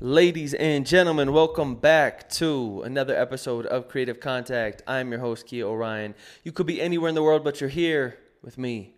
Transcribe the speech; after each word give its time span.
Ladies 0.00 0.54
and 0.54 0.84
gentlemen, 0.84 1.32
welcome 1.32 1.76
back 1.76 2.28
to 2.30 2.82
another 2.82 3.16
episode 3.16 3.64
of 3.64 3.86
Creative 3.86 4.18
Contact. 4.18 4.82
I'm 4.88 5.12
your 5.12 5.20
host, 5.20 5.46
Kia 5.46 5.64
Orion. 5.64 6.16
You 6.42 6.50
could 6.50 6.66
be 6.66 6.82
anywhere 6.82 7.08
in 7.08 7.14
the 7.14 7.22
world, 7.22 7.44
but 7.44 7.60
you're 7.60 7.70
here 7.70 8.18
with 8.42 8.58
me, 8.58 8.92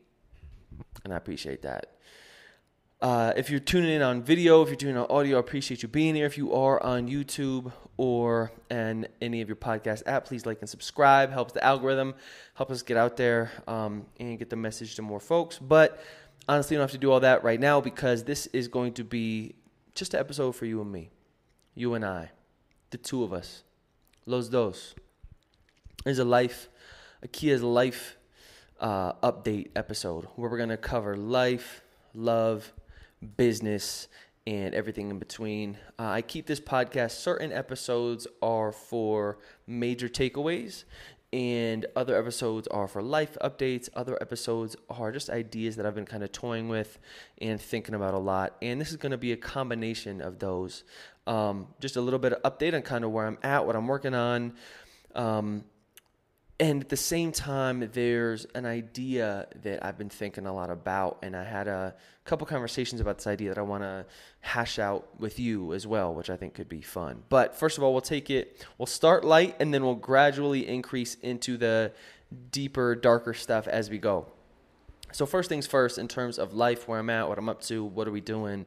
and 1.05 1.13
I 1.13 1.19
appreciate 1.19 1.61
that. 1.63 1.99
Uh, 3.03 3.35
if 3.37 3.51
you're 3.51 3.61
tuning 3.61 3.91
in 3.91 4.01
on 4.01 4.23
video, 4.23 4.63
if 4.63 4.69
you're 4.69 4.77
tuning 4.77 4.97
in 4.97 5.03
on 5.03 5.07
audio, 5.11 5.37
I 5.37 5.41
appreciate 5.41 5.83
you 5.83 5.89
being 5.89 6.15
here. 6.15 6.25
If 6.25 6.39
you 6.39 6.55
are 6.55 6.83
on 6.83 7.09
YouTube 7.09 7.73
or 7.99 8.51
and 8.71 9.07
any 9.21 9.43
of 9.43 9.49
your 9.49 9.57
podcast 9.57 10.03
app, 10.07 10.25
please 10.25 10.47
like 10.47 10.61
and 10.61 10.69
subscribe. 10.69 11.31
Helps 11.31 11.53
the 11.53 11.63
algorithm, 11.63 12.15
help 12.55 12.71
us 12.71 12.81
get 12.81 12.97
out 12.97 13.19
there 13.19 13.53
um, 13.69 14.07
and 14.19 14.39
get 14.39 14.49
the 14.49 14.57
message 14.57 14.95
to 14.95 15.03
more 15.03 15.21
folks. 15.21 15.59
But 15.59 16.03
honestly, 16.49 16.75
you 16.75 16.79
don't 16.79 16.85
have 16.85 16.93
to 16.93 16.99
do 16.99 17.13
all 17.13 17.21
that 17.21 17.45
right 17.45 17.61
now 17.61 17.83
because 17.83 18.25
this 18.25 18.47
is 18.47 18.67
going 18.67 18.95
to 18.95 19.05
be 19.05 19.57
just 19.97 20.13
an 20.13 20.21
episode 20.21 20.55
for 20.55 20.67
you 20.67 20.81
and 20.83 20.93
me, 20.93 21.11
you 21.75 21.95
and 21.95 22.05
I, 22.05 22.31
the 22.91 22.99
two 22.99 23.25
of 23.25 23.33
us, 23.33 23.65
los 24.27 24.49
dos. 24.49 24.95
There's 26.05 26.19
a 26.19 26.25
life, 26.25 26.69
a 27.23 27.29
Kia's 27.29 27.63
life 27.63 28.17
uh, 28.79 29.15
update 29.15 29.71
episode 29.75 30.27
where 30.37 30.51
we're 30.51 30.59
gonna 30.59 30.77
cover 30.77 31.17
life, 31.17 31.81
love, 32.15 32.75
business, 33.39 34.09
and 34.47 34.75
everything 34.75 35.11
in 35.11 35.19
between. 35.19 35.79
Uh, 35.99 36.09
I 36.09 36.23
keep 36.23 36.47
this 36.47 36.61
podcast. 36.61 37.13
Certain 37.13 37.51
episodes 37.51 38.27
are 38.43 38.73
for 38.73 39.39
major 39.67 40.11
takeaways, 40.11 40.85
and 41.37 41.85
other 41.95 42.19
episodes 42.19 42.67
are 42.69 42.89
for 42.89 43.03
life 43.03 43.37
updates. 43.45 43.91
Other 43.95 44.17
episodes 44.23 44.75
are 44.89 45.13
just 45.13 45.29
ideas 45.29 45.77
that 45.77 45.85
I've 45.85 45.95
been 45.95 46.07
kind 46.07 46.23
of 46.23 46.33
toying 46.33 46.71
with 46.71 46.99
and 47.43 47.61
thinking 47.61 47.95
about 47.95 48.15
a 48.15 48.19
lot. 48.19 48.57
And 48.63 48.81
this 48.81 48.91
is 48.91 48.97
going 48.97 49.13
to 49.13 49.19
be 49.19 49.33
a 49.33 49.37
combination 49.37 50.23
of 50.23 50.39
those. 50.39 50.83
Um, 51.27 51.67
just 51.79 51.97
a 51.97 52.01
little 52.01 52.19
bit 52.19 52.33
of 52.33 52.43
update 52.51 52.73
on 52.73 52.81
kind 52.81 53.05
of 53.05 53.11
where 53.11 53.27
I'm 53.27 53.37
at, 53.43 53.67
what 53.67 53.77
I'm 53.77 53.87
working 53.87 54.15
on. 54.15 54.55
Um, 55.15 55.65
and 56.59 56.83
at 56.83 56.89
the 56.89 56.97
same 56.97 57.33
time, 57.33 57.91
there's 57.93 58.47
an 58.55 58.65
idea 58.65 59.47
that 59.63 59.85
I've 59.85 59.99
been 59.99 60.09
thinking 60.09 60.47
a 60.47 60.55
lot 60.55 60.71
about, 60.71 61.19
and 61.23 61.37
I 61.37 61.45
had 61.45 61.69
a 61.69 61.95
couple 62.25 62.47
conversations 62.47 62.99
about 62.99 63.19
this 63.19 63.27
idea 63.27 63.51
that 63.51 63.59
I 63.59 63.63
want 63.63 63.83
to 63.83 64.07
hash 64.41 64.79
out 64.79 65.21
with 65.21 65.39
you 65.39 65.75
as 65.75 65.87
well, 65.87 66.15
which 66.15 66.31
I 66.31 66.37
think 66.37 66.55
could 66.55 66.69
be 66.69 66.81
fun. 66.81 67.23
But 67.29 67.55
first 67.55 67.77
of 67.77 67.85
all, 67.85 67.93
we'll 67.93 68.01
take 68.01 68.31
it, 68.31 68.65
we'll 68.79 68.87
start 68.87 69.23
light, 69.23 69.57
and 69.61 69.73
then 69.75 69.85
we'll 69.85 69.97
gradually 69.97 70.67
increase 70.67 71.17
into 71.17 71.59
the 71.59 71.93
deeper, 72.51 72.95
darker 72.95 73.35
stuff 73.35 73.69
as 73.69 73.91
we 73.91 73.99
go. 73.99 74.27
So, 75.13 75.27
first 75.27 75.51
things 75.51 75.67
first, 75.67 75.99
in 75.99 76.09
terms 76.09 76.39
of 76.39 76.55
life, 76.55 76.89
where 76.89 76.99
I'm 76.99 77.11
at, 77.11 77.29
what 77.29 77.39
I'm 77.39 77.51
up 77.51 77.61
to, 77.63 77.85
what 77.85 78.09
are 78.09 78.13
we 78.13 78.23
doing? 78.23 78.65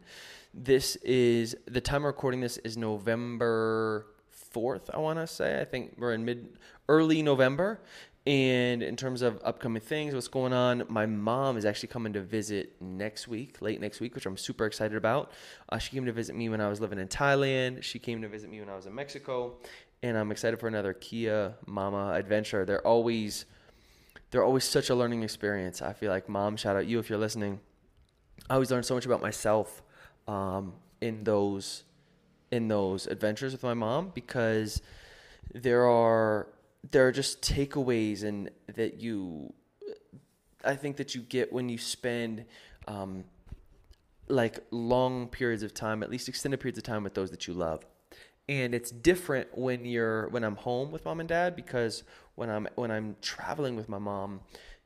This 0.53 0.95
is 0.97 1.55
the 1.65 1.81
time 1.81 2.01
I'm 2.01 2.05
recording 2.05 2.39
this 2.39 2.57
is 2.59 2.77
November 2.77 4.05
4th, 4.53 4.89
I 4.93 4.97
want 4.97 5.19
to 5.19 5.27
say. 5.27 5.59
I 5.59 5.65
think 5.65 5.95
we're 5.97 6.13
in 6.13 6.25
mid 6.25 6.57
early 6.87 7.21
November. 7.21 7.79
And 8.27 8.83
in 8.83 8.95
terms 8.95 9.21
of 9.21 9.39
upcoming 9.43 9.81
things, 9.81 10.13
what's 10.13 10.27
going 10.27 10.53
on, 10.53 10.83
my 10.87 11.05
mom 11.05 11.57
is 11.57 11.65
actually 11.65 11.87
coming 11.89 12.13
to 12.13 12.21
visit 12.21 12.79
next 12.79 13.27
week, 13.27 13.61
late 13.61 13.81
next 13.81 14.01
week, 14.01 14.13
which 14.13 14.25
I'm 14.25 14.37
super 14.37 14.65
excited 14.65 14.95
about. 14.95 15.31
Uh, 15.69 15.77
she 15.77 15.91
came 15.91 16.05
to 16.05 16.11
visit 16.11 16.35
me 16.35 16.49
when 16.49 16.61
I 16.61 16.67
was 16.67 16.79
living 16.79 16.99
in 16.99 17.07
Thailand. 17.07 17.81
She 17.81 17.97
came 17.97 18.21
to 18.21 18.27
visit 18.27 18.51
me 18.51 18.59
when 18.59 18.69
I 18.69 18.75
was 18.75 18.85
in 18.85 18.93
Mexico, 18.93 19.57
and 20.03 20.17
I'm 20.17 20.31
excited 20.31 20.59
for 20.59 20.67
another 20.67 20.93
Kia 20.93 21.55
Mama 21.65 22.11
adventure. 22.13 22.65
They're 22.65 22.85
always, 22.85 23.45
they're 24.29 24.43
always 24.43 24.65
such 24.65 24.89
a 24.89 24.95
learning 24.95 25.23
experience. 25.23 25.81
I 25.81 25.93
feel 25.93 26.11
like, 26.11 26.29
mom, 26.29 26.55
shout 26.57 26.75
out 26.75 26.85
you 26.85 26.99
if 26.99 27.09
you're 27.09 27.17
listening. 27.17 27.61
I 28.49 28.55
always 28.55 28.69
learn 28.69 28.83
so 28.83 28.95
much 28.95 29.05
about 29.05 29.21
myself 29.21 29.81
um, 30.27 30.73
in 31.01 31.23
those, 31.23 31.83
in 32.51 32.67
those 32.67 33.07
adventures 33.07 33.51
with 33.51 33.63
my 33.63 33.73
mom 33.73 34.11
because 34.13 34.81
there 35.53 35.87
are 35.87 36.47
there 36.91 37.07
are 37.07 37.11
just 37.11 37.41
takeaways 37.41 38.23
and 38.23 38.49
that 38.75 38.99
you 39.01 39.53
I 40.63 40.75
think 40.75 40.97
that 40.97 41.15
you 41.15 41.21
get 41.21 41.53
when 41.53 41.69
you 41.69 41.77
spend 41.77 42.45
um, 42.87 43.23
like 44.27 44.59
long 44.71 45.27
periods 45.27 45.63
of 45.63 45.73
time, 45.73 46.03
at 46.03 46.09
least 46.09 46.27
extended 46.27 46.59
periods 46.59 46.77
of 46.77 46.83
time 46.83 47.03
with 47.03 47.13
those 47.13 47.31
that 47.31 47.47
you 47.47 47.53
love. 47.53 47.85
And 48.47 48.73
it's 48.73 48.91
different 48.91 49.57
when 49.57 49.85
you're 49.85 50.27
when 50.29 50.43
I'm 50.43 50.55
home 50.55 50.91
with 50.91 51.05
mom 51.05 51.19
and 51.19 51.29
dad 51.29 51.55
because 51.55 52.03
when 52.35 52.49
I'm 52.49 52.67
when 52.75 52.89
I'm 52.91 53.15
traveling 53.21 53.75
with 53.75 53.87
my 53.87 53.99
mom, 53.99 54.41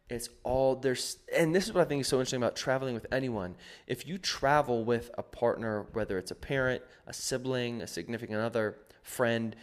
it's 0.09 0.29
all 0.43 0.75
there's 0.75 1.17
and 1.35 1.55
this 1.55 1.65
is 1.65 1.73
what 1.73 1.81
I 1.81 1.85
think 1.85 2.01
is 2.01 2.07
so 2.07 2.17
interesting 2.17 2.37
about 2.37 2.55
traveling 2.55 2.93
with 2.93 3.07
anyone. 3.11 3.55
If 3.87 4.07
you 4.07 4.17
travel 4.17 4.83
with 4.83 5.09
a 5.17 5.23
partner, 5.23 5.87
whether 5.93 6.17
it's 6.17 6.31
a 6.31 6.35
parent, 6.35 6.83
a 7.07 7.13
sibling, 7.13 7.81
a 7.81 7.87
significant 7.87 8.39
other, 8.39 8.77
friend, 9.01 9.55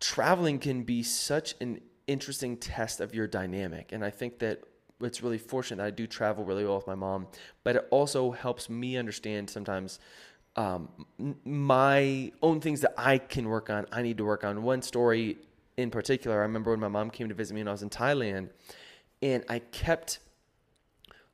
traveling 0.00 0.58
can 0.58 0.82
be 0.82 1.02
such 1.02 1.54
an 1.60 1.80
interesting 2.06 2.56
test 2.56 3.00
of 3.00 3.14
your 3.14 3.26
dynamic. 3.26 3.92
And 3.92 4.04
I 4.04 4.10
think 4.10 4.38
that 4.40 4.62
it's 5.00 5.22
really 5.22 5.38
fortunate 5.38 5.78
that 5.78 5.86
I 5.86 5.90
do 5.90 6.06
travel 6.06 6.44
really 6.44 6.64
well 6.64 6.76
with 6.76 6.86
my 6.86 6.94
mom, 6.94 7.26
but 7.62 7.76
it 7.76 7.86
also 7.90 8.30
helps 8.30 8.70
me 8.70 8.96
understand 8.96 9.50
sometimes 9.50 9.98
um, 10.56 10.88
my 11.44 12.32
own 12.42 12.60
things 12.60 12.80
that 12.82 12.94
I 12.96 13.18
can 13.18 13.48
work 13.48 13.70
on. 13.70 13.86
I 13.92 14.02
need 14.02 14.18
to 14.18 14.24
work 14.24 14.44
on. 14.44 14.62
One 14.62 14.82
story 14.82 15.38
in 15.76 15.90
particular, 15.90 16.38
I 16.38 16.42
remember 16.42 16.70
when 16.70 16.80
my 16.80 16.88
mom 16.88 17.10
came 17.10 17.28
to 17.28 17.34
visit 17.34 17.54
me 17.54 17.60
when 17.60 17.68
I 17.68 17.72
was 17.72 17.82
in 17.82 17.90
Thailand, 17.90 18.50
and 19.24 19.42
I 19.48 19.58
kept 19.58 20.18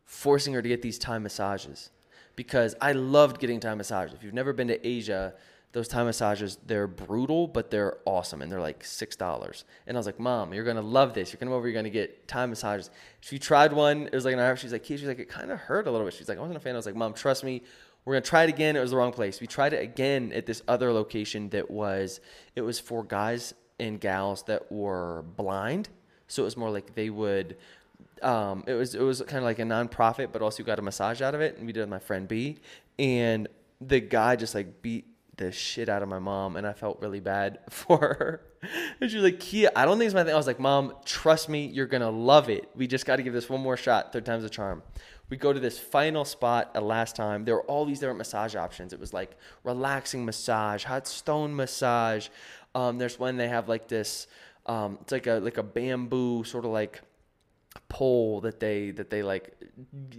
forcing 0.04 0.54
her 0.54 0.62
to 0.62 0.68
get 0.68 0.80
these 0.80 0.96
Thai 0.96 1.18
massages 1.18 1.90
because 2.36 2.76
I 2.80 2.92
loved 2.92 3.40
getting 3.40 3.58
Thai 3.58 3.74
massages. 3.74 4.14
If 4.14 4.22
you've 4.22 4.32
never 4.32 4.52
been 4.52 4.68
to 4.68 4.86
Asia, 4.86 5.34
those 5.72 5.88
Thai 5.88 6.04
massages, 6.04 6.56
they're 6.64 6.86
brutal, 6.86 7.48
but 7.48 7.72
they're 7.72 7.98
awesome. 8.04 8.42
And 8.42 8.50
they're 8.50 8.60
like 8.60 8.84
$6. 8.84 9.64
And 9.88 9.96
I 9.96 9.98
was 9.98 10.06
like, 10.06 10.20
Mom, 10.20 10.54
you're 10.54 10.62
going 10.62 10.76
to 10.76 10.82
love 10.82 11.14
this. 11.14 11.32
You're 11.32 11.38
come 11.38 11.48
over, 11.48 11.66
you're 11.66 11.72
going 11.72 11.84
to 11.84 11.90
get 11.90 12.28
Thai 12.28 12.46
massages. 12.46 12.90
She 13.20 13.40
tried 13.40 13.72
one. 13.72 14.06
It 14.06 14.14
was 14.14 14.24
like 14.24 14.34
an 14.34 14.40
hour. 14.40 14.54
She's 14.54 14.72
like, 14.72 14.84
She's 14.84 15.02
like, 15.02 15.18
it 15.18 15.28
kind 15.28 15.50
of 15.50 15.58
hurt 15.58 15.88
a 15.88 15.90
little 15.90 16.06
bit. 16.06 16.14
She's 16.14 16.28
like, 16.28 16.38
I 16.38 16.42
wasn't 16.42 16.58
a 16.58 16.60
fan. 16.60 16.74
I 16.74 16.78
was 16.78 16.86
like, 16.86 16.96
Mom, 16.96 17.12
trust 17.12 17.42
me. 17.42 17.62
We're 18.04 18.14
going 18.14 18.22
to 18.22 18.30
try 18.30 18.44
it 18.44 18.50
again. 18.50 18.76
It 18.76 18.80
was 18.80 18.92
the 18.92 18.96
wrong 18.98 19.12
place. 19.12 19.40
We 19.40 19.48
tried 19.48 19.72
it 19.72 19.82
again 19.82 20.32
at 20.32 20.46
this 20.46 20.62
other 20.68 20.92
location 20.92 21.48
that 21.50 21.68
was, 21.68 22.20
it 22.54 22.62
was 22.62 22.78
for 22.78 23.02
guys 23.02 23.52
and 23.80 24.00
gals 24.00 24.44
that 24.44 24.70
were 24.70 25.24
blind. 25.36 25.88
So 26.30 26.42
it 26.42 26.44
was 26.44 26.56
more 26.56 26.70
like 26.70 26.94
they 26.94 27.10
would, 27.10 27.56
um, 28.22 28.64
it 28.66 28.74
was, 28.74 28.94
it 28.94 29.02
was 29.02 29.20
kind 29.22 29.38
of 29.38 29.44
like 29.44 29.58
a 29.58 29.62
nonprofit, 29.62 30.28
but 30.32 30.42
also 30.42 30.62
got 30.62 30.78
a 30.78 30.82
massage 30.82 31.20
out 31.20 31.34
of 31.34 31.40
it. 31.40 31.56
And 31.56 31.66
we 31.66 31.72
did 31.72 31.80
it 31.80 31.82
with 31.84 31.90
my 31.90 31.98
friend 31.98 32.28
B. 32.28 32.58
And 32.98 33.48
the 33.80 34.00
guy 34.00 34.36
just 34.36 34.54
like 34.54 34.82
beat 34.82 35.06
the 35.40 35.50
shit 35.50 35.88
out 35.88 36.02
of 36.02 36.08
my 36.08 36.18
mom 36.18 36.56
and 36.56 36.66
I 36.66 36.74
felt 36.74 37.00
really 37.00 37.18
bad 37.18 37.58
for 37.70 37.98
her. 37.98 38.42
and 39.00 39.10
she 39.10 39.16
was 39.16 39.24
like, 39.24 39.40
Kia, 39.40 39.70
I 39.74 39.86
don't 39.86 39.98
think 39.98 40.06
it's 40.06 40.14
my 40.14 40.22
thing. 40.22 40.34
I 40.34 40.36
was 40.36 40.46
like, 40.46 40.60
Mom, 40.60 40.94
trust 41.04 41.48
me, 41.48 41.66
you're 41.66 41.86
gonna 41.86 42.10
love 42.10 42.50
it. 42.50 42.68
We 42.76 42.86
just 42.86 43.06
gotta 43.06 43.22
give 43.22 43.32
this 43.32 43.48
one 43.48 43.60
more 43.60 43.76
shot. 43.76 44.12
Third 44.12 44.26
time's 44.26 44.44
a 44.44 44.50
charm. 44.50 44.82
We 45.30 45.36
go 45.36 45.52
to 45.52 45.60
this 45.60 45.78
final 45.78 46.24
spot 46.24 46.70
at 46.74 46.82
last 46.82 47.16
time. 47.16 47.44
There 47.44 47.54
were 47.54 47.62
all 47.62 47.86
these 47.86 48.00
different 48.00 48.18
massage 48.18 48.54
options. 48.54 48.92
It 48.92 49.00
was 49.00 49.14
like 49.14 49.36
relaxing 49.64 50.24
massage, 50.24 50.84
hot 50.84 51.06
stone 51.06 51.56
massage. 51.56 52.28
Um, 52.74 52.98
there's 52.98 53.18
one 53.18 53.36
they 53.36 53.48
have 53.48 53.68
like 53.68 53.88
this, 53.88 54.26
um, 54.66 54.98
it's 55.00 55.12
like 55.12 55.26
a 55.26 55.34
like 55.34 55.56
a 55.56 55.62
bamboo 55.62 56.44
sort 56.44 56.64
of 56.64 56.70
like 56.70 57.00
pole 57.88 58.40
that 58.40 58.60
they 58.60 58.90
that 58.92 59.10
they 59.10 59.22
like 59.22 59.56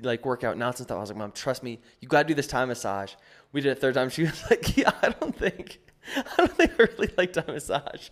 like 0.01 0.25
work 0.25 0.43
out 0.43 0.57
knots 0.57 0.79
and 0.79 0.87
stuff. 0.87 0.97
I 0.97 1.01
was 1.01 1.09
like, 1.09 1.17
Mom, 1.17 1.31
trust 1.31 1.63
me, 1.63 1.79
you 1.99 2.07
gotta 2.07 2.27
do 2.27 2.33
this 2.33 2.47
Thai 2.47 2.65
massage 2.65 3.13
we 3.51 3.61
did 3.61 3.71
it 3.71 3.79
third 3.79 3.95
time. 3.95 4.09
She 4.11 4.23
was 4.23 4.43
like, 4.49 4.77
"Yeah, 4.77 4.91
I 5.01 5.09
don't 5.09 5.35
think, 5.35 5.79
I 6.15 6.23
don't 6.37 6.51
think 6.51 6.71
I 6.79 6.83
really 6.83 7.13
like 7.17 7.33
Thai 7.33 7.43
massage," 7.47 8.09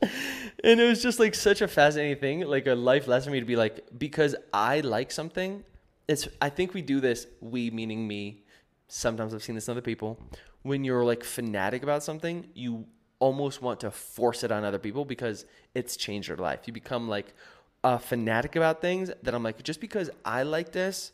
and 0.63 0.79
it 0.79 0.87
was 0.87 1.01
just 1.01 1.19
like 1.19 1.35
such 1.35 1.61
a 1.61 1.67
fascinating 1.67 2.19
thing, 2.19 2.41
like 2.41 2.67
a 2.67 2.75
life 2.75 3.07
lesson 3.07 3.29
for 3.29 3.33
me 3.33 3.39
to 3.39 3.45
be 3.45 3.55
like, 3.55 3.85
because 3.97 4.35
I 4.53 4.81
like 4.81 5.11
something. 5.11 5.63
It's 6.07 6.27
I 6.41 6.49
think 6.49 6.73
we 6.73 6.81
do 6.81 6.99
this. 6.99 7.27
We 7.41 7.69
meaning 7.71 8.07
me. 8.07 8.43
Sometimes 8.87 9.33
I've 9.33 9.43
seen 9.43 9.55
this 9.55 9.67
in 9.67 9.71
other 9.71 9.81
people. 9.81 10.19
When 10.63 10.83
you're 10.83 11.05
like 11.05 11.23
fanatic 11.23 11.83
about 11.83 12.03
something, 12.03 12.49
you 12.53 12.85
almost 13.19 13.61
want 13.61 13.81
to 13.81 13.91
force 13.91 14.43
it 14.43 14.51
on 14.51 14.63
other 14.63 14.79
people 14.79 15.05
because 15.05 15.45
it's 15.75 15.95
changed 15.95 16.27
your 16.27 16.37
life. 16.37 16.61
You 16.65 16.73
become 16.73 17.07
like 17.07 17.33
a 17.83 17.99
fanatic 17.99 18.55
about 18.55 18.81
things 18.81 19.11
that 19.23 19.33
I'm 19.33 19.43
like, 19.43 19.61
just 19.63 19.79
because 19.81 20.09
I 20.25 20.43
like 20.43 20.71
this 20.71 21.11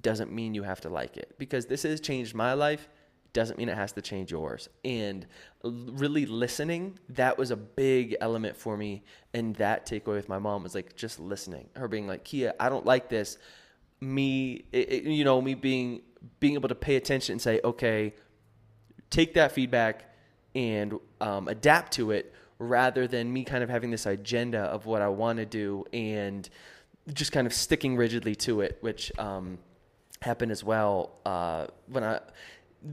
doesn't 0.00 0.32
mean 0.32 0.54
you 0.54 0.62
have 0.62 0.80
to 0.80 0.88
like 0.88 1.16
it 1.16 1.34
because 1.38 1.66
this 1.66 1.82
has 1.82 2.00
changed 2.00 2.34
my 2.34 2.54
life 2.54 2.88
doesn't 3.32 3.58
mean 3.58 3.68
it 3.68 3.76
has 3.76 3.92
to 3.92 4.02
change 4.02 4.30
yours. 4.30 4.68
And 4.84 5.26
really 5.62 6.26
listening, 6.26 6.98
that 7.10 7.38
was 7.38 7.50
a 7.50 7.56
big 7.56 8.16
element 8.20 8.56
for 8.56 8.76
me. 8.76 9.04
And 9.34 9.54
that 9.56 9.86
takeaway 9.86 10.14
with 10.14 10.28
my 10.28 10.38
mom 10.38 10.62
was 10.62 10.74
like 10.74 10.96
just 10.96 11.20
listening, 11.20 11.68
her 11.76 11.88
being 11.88 12.06
like, 12.06 12.24
Kia, 12.24 12.54
I 12.58 12.68
don't 12.68 12.86
like 12.86 13.08
this. 13.08 13.38
Me, 14.00 14.64
it, 14.72 14.92
it, 14.92 15.04
you 15.04 15.24
know, 15.24 15.40
me 15.40 15.54
being 15.54 16.02
being 16.38 16.54
able 16.54 16.68
to 16.68 16.74
pay 16.74 16.96
attention 16.96 17.34
and 17.34 17.42
say, 17.42 17.60
okay, 17.64 18.14
take 19.10 19.34
that 19.34 19.52
feedback 19.52 20.14
and 20.54 20.98
um, 21.20 21.48
adapt 21.48 21.92
to 21.92 22.10
it, 22.10 22.34
rather 22.60 23.08
than 23.08 23.32
me 23.32 23.42
kind 23.42 23.64
of 23.64 23.70
having 23.70 23.90
this 23.90 24.06
agenda 24.06 24.60
of 24.60 24.86
what 24.86 25.02
I 25.02 25.08
want 25.08 25.38
to 25.38 25.46
do 25.46 25.84
and 25.92 26.48
just 27.12 27.32
kind 27.32 27.46
of 27.46 27.54
sticking 27.54 27.96
rigidly 27.96 28.36
to 28.36 28.60
it, 28.60 28.78
which 28.82 29.10
um, 29.18 29.58
happened 30.20 30.52
as 30.52 30.62
well 30.62 31.18
uh, 31.24 31.66
when 31.88 32.04
I 32.04 32.20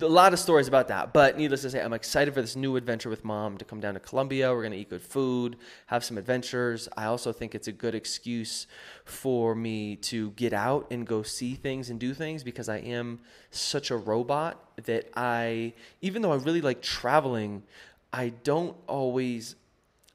a 0.01 0.05
lot 0.05 0.33
of 0.33 0.39
stories 0.39 0.67
about 0.67 0.89
that. 0.89 1.13
But 1.13 1.37
needless 1.37 1.61
to 1.61 1.69
say, 1.69 1.81
I'm 1.81 1.93
excited 1.93 2.33
for 2.33 2.41
this 2.41 2.55
new 2.55 2.75
adventure 2.75 3.09
with 3.09 3.23
mom 3.23 3.57
to 3.57 3.65
come 3.65 3.79
down 3.79 3.93
to 3.93 3.99
Colombia. 3.99 4.51
We're 4.51 4.61
going 4.61 4.73
to 4.73 4.77
eat 4.77 4.89
good 4.89 5.01
food, 5.01 5.55
have 5.85 6.03
some 6.03 6.17
adventures. 6.17 6.89
I 6.97 7.05
also 7.05 7.31
think 7.31 7.55
it's 7.55 7.67
a 7.67 7.71
good 7.71 7.95
excuse 7.95 8.67
for 9.05 9.55
me 9.55 9.95
to 9.97 10.31
get 10.31 10.51
out 10.51 10.87
and 10.91 11.07
go 11.07 11.23
see 11.23 11.55
things 11.55 11.89
and 11.89 11.99
do 11.99 12.13
things 12.13 12.43
because 12.43 12.67
I 12.67 12.79
am 12.79 13.19
such 13.49 13.89
a 13.89 13.95
robot 13.95 14.61
that 14.83 15.09
I, 15.15 15.73
even 16.01 16.21
though 16.21 16.33
I 16.33 16.37
really 16.37 16.61
like 16.61 16.81
traveling, 16.81 17.63
I 18.12 18.30
don't 18.30 18.75
always. 18.88 19.56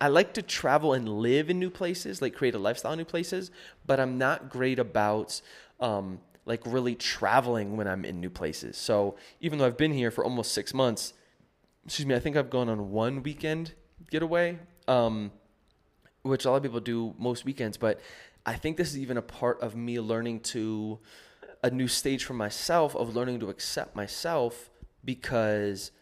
I 0.01 0.09
like 0.09 0.35
to 0.35 0.43
travel 0.43 0.95
and 0.95 1.09
live 1.09 1.49
in 1.49 1.61
new 1.61 1.71
places, 1.71 2.21
like 2.21 2.35
create 2.35 2.55
a 2.55 2.59
lifestyle 2.59 2.93
in 2.93 2.99
new 2.99 3.05
places, 3.05 3.53
but 3.87 4.01
I'm 4.01 4.19
not 4.19 4.51
great 4.51 4.81
about 4.81 5.41
um, 5.79 6.19
like 6.45 6.61
really 6.67 6.97
traveling 6.97 7.77
when 7.77 7.87
I'm 7.87 8.05
in 8.05 8.21
new 8.21 8.31
places. 8.31 8.77
So 8.77 9.17
even 9.41 9.59
though 9.59 9.67
I've 9.67 9.77
been 9.77 9.93
here 9.93 10.11
for 10.11 10.25
almost 10.25 10.53
six 10.53 10.75
months, 10.75 11.13
excuse 11.85 12.05
me, 12.05 12.17
I 12.17 12.19
think 12.19 12.37
I've 12.37 12.51
gone 12.51 12.69
on 12.69 12.91
one 12.91 13.23
weekend 13.23 13.75
getaway, 14.11 14.59
um, 14.89 15.31
which 16.23 16.45
a 16.45 16.51
lot 16.51 16.57
of 16.57 16.63
people 16.65 16.81
do 16.81 17.15
most 17.17 17.45
weekends. 17.45 17.77
But 17.77 18.01
I 18.45 18.55
think 18.55 18.77
this 18.77 18.89
is 18.89 18.99
even 18.99 19.17
a 19.17 19.23
part 19.23 19.61
of 19.61 19.77
me 19.77 20.01
learning 20.01 20.41
to 20.41 20.99
a 21.63 21.71
new 21.71 21.87
stage 21.87 22.25
for 22.25 22.35
myself 22.35 22.97
of 22.97 23.15
learning 23.15 23.39
to 23.41 23.51
accept 23.51 23.95
myself 23.95 24.69
because. 25.05 25.93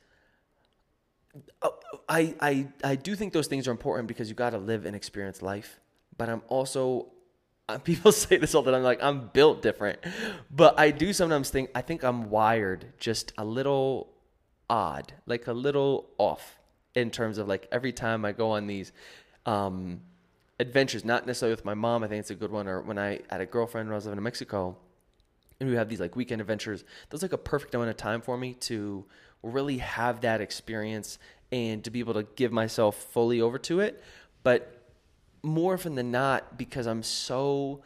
Uh, 1.62 1.68
I, 2.08 2.34
I 2.40 2.68
I 2.82 2.96
do 2.96 3.14
think 3.14 3.32
those 3.32 3.46
things 3.46 3.68
are 3.68 3.70
important 3.70 4.08
because 4.08 4.28
you 4.28 4.34
got 4.34 4.50
to 4.50 4.58
live 4.58 4.84
and 4.84 4.96
experience 4.96 5.42
life, 5.42 5.78
but 6.16 6.28
I'm 6.28 6.42
also 6.48 7.06
people 7.84 8.12
say 8.12 8.36
this 8.36 8.54
all 8.54 8.62
the 8.62 8.72
time 8.72 8.82
like 8.82 9.02
i'm 9.02 9.28
built 9.32 9.62
different. 9.62 9.98
But 10.50 10.78
i 10.78 10.90
do 10.90 11.12
sometimes 11.12 11.50
think 11.50 11.70
i 11.74 11.82
think 11.82 12.02
i'm 12.02 12.30
wired 12.30 12.92
just 12.98 13.32
a 13.38 13.44
little 13.44 14.08
odd 14.68 15.12
like 15.26 15.46
a 15.46 15.52
little 15.52 16.08
off 16.18 16.58
in 16.94 17.10
terms 17.10 17.38
of 17.38 17.48
like 17.48 17.66
every 17.72 17.92
time 17.92 18.24
i 18.24 18.32
go 18.32 18.52
on 18.52 18.66
these 18.66 18.92
um, 19.46 20.00
adventures 20.60 21.04
not 21.04 21.26
necessarily 21.26 21.54
with 21.54 21.64
my 21.64 21.74
mom 21.74 22.04
i 22.04 22.08
think 22.08 22.20
it's 22.20 22.30
a 22.30 22.34
good 22.34 22.52
one 22.52 22.68
or 22.68 22.80
when 22.82 22.98
i 22.98 23.18
had 23.30 23.40
a 23.40 23.46
girlfriend 23.46 23.88
when 23.88 23.94
i 23.94 23.96
was 23.96 24.04
living 24.04 24.18
in 24.18 24.22
mexico 24.22 24.76
and 25.58 25.68
we 25.68 25.74
have 25.74 25.88
these 25.88 25.98
like 25.98 26.14
weekend 26.14 26.40
adventures 26.40 26.84
that's 27.08 27.22
like 27.22 27.32
a 27.32 27.38
perfect 27.38 27.74
amount 27.74 27.90
of 27.90 27.96
time 27.96 28.20
for 28.20 28.36
me 28.36 28.54
to 28.54 29.04
really 29.42 29.78
have 29.78 30.20
that 30.20 30.40
experience 30.40 31.18
and 31.52 31.82
to 31.84 31.90
be 31.90 32.00
able 32.00 32.14
to 32.14 32.24
give 32.36 32.52
myself 32.52 32.96
fully 32.96 33.40
over 33.40 33.58
to 33.58 33.80
it 33.80 34.02
but 34.42 34.76
more 35.42 35.74
often 35.74 35.94
than 35.94 36.10
not 36.10 36.58
because 36.58 36.86
I'm 36.86 37.02
so 37.02 37.82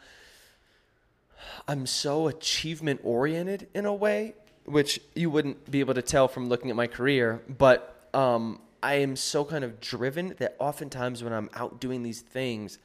I'm 1.67 1.85
so 1.85 2.27
achievement 2.27 3.01
oriented 3.03 3.67
in 3.73 3.85
a 3.85 3.93
way, 3.93 4.33
which 4.65 4.99
you 5.13 5.29
wouldn't 5.29 5.69
be 5.69 5.79
able 5.79 5.93
to 5.93 6.01
tell 6.01 6.27
from 6.27 6.49
looking 6.49 6.69
at 6.69 6.75
my 6.75 6.87
career, 6.87 7.41
but 7.47 8.07
um, 8.13 8.61
I 8.81 8.95
am 8.95 9.15
so 9.15 9.45
kind 9.45 9.63
of 9.63 9.79
driven 9.79 10.35
that 10.39 10.55
oftentimes 10.59 11.23
when 11.23 11.33
I'm 11.33 11.49
out 11.53 11.79
doing 11.79 12.03
these 12.03 12.21
things, 12.21 12.79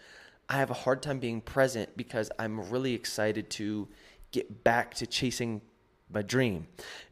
I 0.49 0.59
have 0.59 0.71
a 0.71 0.75
hard 0.75 1.03
time 1.03 1.21
being 1.21 1.41
present 1.41 1.97
because 1.97 2.31
I'm 2.39 2.71
really 2.71 2.95
excited 2.95 3.51
to 3.51 3.89
get 4.33 4.65
back 4.65 4.95
to 4.95 5.07
chasing 5.07 5.61
my 6.13 6.23
dream. 6.23 6.67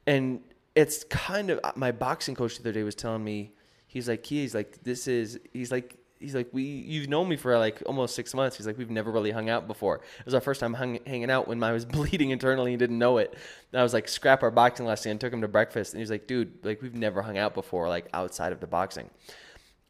And 0.06 0.40
it's 0.78 1.02
kind 1.02 1.50
of 1.50 1.58
my 1.74 1.90
boxing 1.90 2.36
coach 2.36 2.54
the 2.54 2.62
other 2.62 2.70
day 2.70 2.84
was 2.84 2.94
telling 2.94 3.24
me, 3.24 3.50
he's 3.88 4.08
like, 4.08 4.24
he's 4.24 4.54
like, 4.54 4.84
this 4.84 5.08
is, 5.08 5.40
he's 5.52 5.72
like, 5.72 5.96
he's 6.20 6.36
like, 6.36 6.48
we 6.52 6.62
you've 6.62 7.08
known 7.08 7.28
me 7.28 7.36
for 7.36 7.58
like 7.58 7.82
almost 7.84 8.14
six 8.14 8.32
months. 8.32 8.56
He's 8.56 8.66
like, 8.68 8.78
we've 8.78 8.88
never 8.88 9.10
really 9.10 9.32
hung 9.32 9.50
out 9.50 9.66
before. 9.66 9.96
It 9.96 10.24
was 10.24 10.34
our 10.34 10.40
first 10.40 10.60
time 10.60 10.74
hung, 10.74 11.00
hanging 11.04 11.32
out 11.32 11.48
when 11.48 11.60
I 11.64 11.72
was 11.72 11.84
bleeding 11.96 12.30
internally 12.30 12.74
and 12.74 12.78
didn't 12.78 12.96
know 12.96 13.18
it. 13.18 13.36
And 13.72 13.80
I 13.80 13.82
was 13.82 13.92
like, 13.92 14.06
scrap 14.06 14.44
our 14.44 14.52
boxing 14.52 14.86
lesson 14.86 15.10
and 15.10 15.20
took 15.20 15.32
him 15.32 15.40
to 15.40 15.48
breakfast. 15.48 15.94
And 15.94 16.00
he's 16.00 16.12
like, 16.12 16.28
dude, 16.28 16.64
like 16.64 16.80
we've 16.80 16.94
never 16.94 17.22
hung 17.22 17.38
out 17.38 17.54
before, 17.54 17.88
like 17.88 18.06
outside 18.14 18.52
of 18.52 18.60
the 18.60 18.68
boxing. 18.68 19.10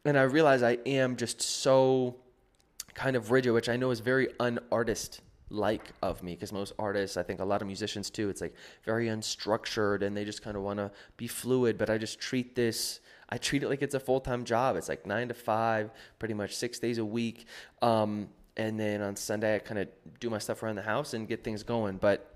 And 0.05 0.17
I 0.17 0.23
realized 0.23 0.63
I 0.63 0.79
am 0.87 1.17
just 1.17 1.39
so 1.39 2.15
kind 2.95 3.15
of 3.15 3.29
rigid, 3.29 3.53
which 3.53 3.69
I 3.69 3.77
know 3.77 3.91
is 3.91 3.99
very 3.99 4.29
unartist 4.39 5.19
like 5.49 5.93
of 6.01 6.21
me 6.21 6.33
because 6.33 6.51
most 6.51 6.73
artists 6.77 7.17
i 7.17 7.23
think 7.23 7.39
a 7.39 7.45
lot 7.45 7.61
of 7.61 7.67
musicians 7.67 8.09
too 8.09 8.29
it's 8.29 8.41
like 8.41 8.53
very 8.83 9.07
unstructured 9.07 10.03
and 10.03 10.15
they 10.15 10.23
just 10.23 10.43
kind 10.43 10.55
of 10.55 10.61
want 10.61 10.77
to 10.77 10.91
be 11.17 11.27
fluid 11.27 11.77
but 11.77 11.89
i 11.89 11.97
just 11.97 12.19
treat 12.19 12.55
this 12.55 12.99
I 13.29 13.37
treat 13.37 13.61
it 13.61 13.69
like 13.69 13.83
it's 13.83 13.93
a 13.93 13.99
full 13.99 14.19
time 14.19 14.43
job. 14.43 14.75
It's 14.75 14.89
like 14.89 15.05
nine 15.05 15.27
to 15.27 15.33
five, 15.35 15.91
pretty 16.17 16.33
much 16.33 16.55
six 16.55 16.79
days 16.79 16.97
a 16.97 17.05
week. 17.05 17.45
Um, 17.81 18.27
and 18.57 18.79
then 18.79 19.01
on 19.01 19.15
Sunday, 19.15 19.55
I 19.55 19.59
kind 19.59 19.79
of 19.79 19.87
do 20.19 20.29
my 20.29 20.39
stuff 20.39 20.63
around 20.63 20.75
the 20.75 20.81
house 20.81 21.13
and 21.13 21.27
get 21.27 21.43
things 21.43 21.63
going. 21.63 21.97
But 21.97 22.35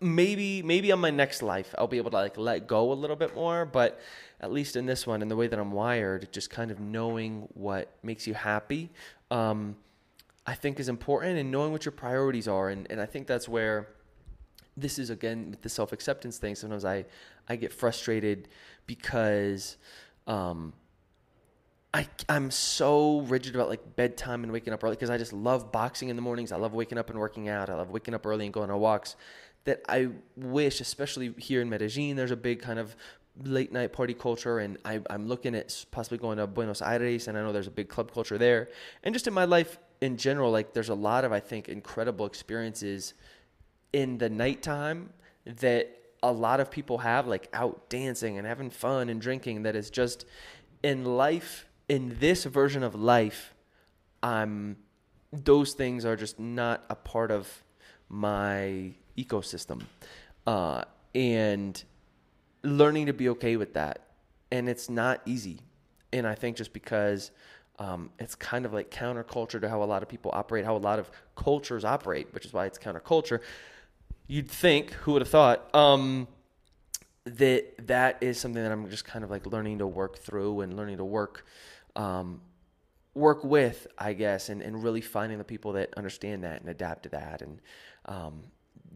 maybe 0.00 0.62
maybe 0.62 0.92
on 0.92 0.98
my 0.98 1.10
next 1.10 1.42
life 1.42 1.74
I'll 1.78 1.86
be 1.86 1.96
able 1.96 2.10
to 2.10 2.16
like 2.16 2.36
let 2.36 2.66
go 2.66 2.92
a 2.92 2.94
little 2.94 3.16
bit 3.16 3.34
more 3.34 3.64
but 3.64 4.00
at 4.40 4.52
least 4.52 4.76
in 4.76 4.86
this 4.86 5.06
one 5.06 5.22
in 5.22 5.28
the 5.28 5.36
way 5.36 5.46
that 5.46 5.58
I'm 5.58 5.72
wired 5.72 6.30
just 6.32 6.50
kind 6.50 6.70
of 6.70 6.80
knowing 6.80 7.48
what 7.54 7.90
makes 8.02 8.26
you 8.26 8.34
happy 8.34 8.90
um, 9.30 9.76
I 10.46 10.54
think 10.54 10.78
is 10.78 10.88
important 10.88 11.38
and 11.38 11.50
knowing 11.50 11.72
what 11.72 11.84
your 11.84 11.92
priorities 11.92 12.46
are 12.46 12.68
and, 12.68 12.86
and 12.90 13.00
I 13.00 13.06
think 13.06 13.26
that's 13.26 13.48
where 13.48 13.88
this 14.76 14.98
is 14.98 15.10
again 15.10 15.50
with 15.50 15.62
the 15.62 15.68
self 15.68 15.92
acceptance 15.92 16.38
thing. 16.38 16.54
Sometimes 16.54 16.84
I 16.84 17.06
I 17.48 17.56
get 17.56 17.72
frustrated 17.72 18.48
because 18.86 19.76
um, 20.26 20.72
I 21.94 22.06
I'm 22.28 22.50
so 22.50 23.20
rigid 23.22 23.54
about 23.54 23.68
like 23.68 23.96
bedtime 23.96 24.42
and 24.42 24.52
waking 24.52 24.72
up 24.72 24.84
early 24.84 24.96
because 24.96 25.10
I 25.10 25.18
just 25.18 25.32
love 25.32 25.72
boxing 25.72 26.08
in 26.08 26.16
the 26.16 26.22
mornings. 26.22 26.52
I 26.52 26.56
love 26.56 26.74
waking 26.74 26.98
up 26.98 27.10
and 27.10 27.18
working 27.18 27.48
out. 27.48 27.70
I 27.70 27.74
love 27.74 27.90
waking 27.90 28.14
up 28.14 28.26
early 28.26 28.44
and 28.44 28.52
going 28.52 28.70
on 28.70 28.78
walks. 28.78 29.16
That 29.64 29.82
I 29.88 30.10
wish, 30.36 30.80
especially 30.80 31.34
here 31.38 31.60
in 31.60 31.68
Medellin, 31.68 32.14
there's 32.14 32.30
a 32.30 32.36
big 32.36 32.60
kind 32.60 32.78
of 32.78 32.94
late 33.42 33.72
night 33.72 33.92
party 33.92 34.14
culture 34.14 34.60
and 34.60 34.78
I, 34.84 35.00
am 35.10 35.26
looking 35.26 35.54
at 35.54 35.84
possibly 35.90 36.16
going 36.16 36.38
to 36.38 36.46
Buenos 36.46 36.80
Aires 36.80 37.28
and 37.28 37.36
I 37.36 37.42
know 37.42 37.52
there's 37.52 37.66
a 37.66 37.72
big 37.72 37.88
club 37.88 38.10
culture 38.10 38.38
there 38.38 38.70
and 39.02 39.14
just 39.14 39.26
in 39.26 39.34
my 39.34 39.44
life 39.44 39.78
in 40.00 40.16
general 40.16 40.50
like 40.50 40.72
there's 40.72 40.88
a 40.88 40.94
lot 40.94 41.24
of 41.24 41.32
I 41.32 41.40
think 41.40 41.68
incredible 41.68 42.26
experiences 42.26 43.14
in 43.92 44.18
the 44.18 44.28
nighttime 44.28 45.10
that 45.44 45.96
a 46.22 46.32
lot 46.32 46.60
of 46.60 46.70
people 46.70 46.98
have, 46.98 47.26
like 47.26 47.48
out 47.52 47.88
dancing 47.88 48.38
and 48.38 48.46
having 48.46 48.70
fun 48.70 49.08
and 49.08 49.20
drinking, 49.20 49.62
that 49.62 49.76
is 49.76 49.90
just 49.90 50.26
in 50.82 51.04
life, 51.04 51.66
in 51.88 52.16
this 52.18 52.44
version 52.44 52.82
of 52.82 52.94
life, 52.94 53.54
I'm, 54.22 54.76
those 55.32 55.74
things 55.74 56.04
are 56.04 56.16
just 56.16 56.40
not 56.40 56.84
a 56.90 56.96
part 56.96 57.30
of 57.30 57.64
my 58.08 58.94
ecosystem. 59.16 59.82
Uh, 60.46 60.82
and 61.14 61.82
learning 62.62 63.06
to 63.06 63.12
be 63.12 63.28
okay 63.30 63.56
with 63.56 63.74
that. 63.74 64.08
And 64.50 64.68
it's 64.68 64.90
not 64.90 65.20
easy. 65.26 65.60
And 66.12 66.26
I 66.26 66.34
think 66.34 66.56
just 66.56 66.72
because 66.72 67.30
um, 67.78 68.10
it's 68.18 68.34
kind 68.34 68.64
of 68.64 68.72
like 68.72 68.90
counterculture 68.90 69.60
to 69.60 69.68
how 69.68 69.82
a 69.82 69.84
lot 69.84 70.02
of 70.02 70.08
people 70.08 70.30
operate, 70.34 70.64
how 70.64 70.76
a 70.76 70.78
lot 70.78 70.98
of 70.98 71.10
cultures 71.34 71.84
operate, 71.84 72.28
which 72.32 72.46
is 72.46 72.52
why 72.52 72.66
it's 72.66 72.78
counterculture 72.78 73.40
you'd 74.26 74.50
think, 74.50 74.92
who 74.92 75.12
would 75.12 75.22
have 75.22 75.28
thought, 75.28 75.74
um, 75.74 76.26
that 77.24 77.86
that 77.86 78.18
is 78.20 78.38
something 78.38 78.62
that 78.62 78.72
I'm 78.72 78.88
just 78.90 79.04
kind 79.04 79.24
of 79.24 79.30
like 79.30 79.46
learning 79.46 79.78
to 79.78 79.86
work 79.86 80.18
through 80.18 80.60
and 80.60 80.76
learning 80.76 80.98
to 80.98 81.04
work, 81.04 81.44
um, 81.94 82.40
work 83.14 83.44
with, 83.44 83.86
I 83.98 84.12
guess, 84.12 84.48
and, 84.48 84.62
and 84.62 84.82
really 84.82 85.00
finding 85.00 85.38
the 85.38 85.44
people 85.44 85.72
that 85.72 85.94
understand 85.96 86.44
that 86.44 86.60
and 86.60 86.68
adapt 86.68 87.04
to 87.04 87.08
that. 87.10 87.42
And, 87.42 87.60
um, 88.06 88.42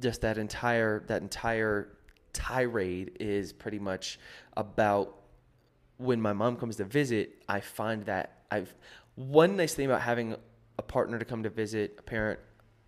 just 0.00 0.20
that 0.22 0.38
entire, 0.38 1.04
that 1.06 1.22
entire 1.22 1.88
tirade 2.32 3.16
is 3.20 3.52
pretty 3.52 3.78
much 3.78 4.18
about 4.56 5.16
when 5.98 6.20
my 6.20 6.32
mom 6.32 6.56
comes 6.56 6.76
to 6.76 6.84
visit, 6.84 7.42
I 7.48 7.60
find 7.60 8.04
that 8.06 8.39
I've, 8.50 8.74
one 9.14 9.56
nice 9.56 9.74
thing 9.74 9.86
about 9.86 10.02
having 10.02 10.36
a 10.78 10.82
partner 10.82 11.18
to 11.18 11.24
come 11.24 11.42
to 11.42 11.50
visit, 11.50 11.96
a 11.98 12.02
parent, 12.02 12.40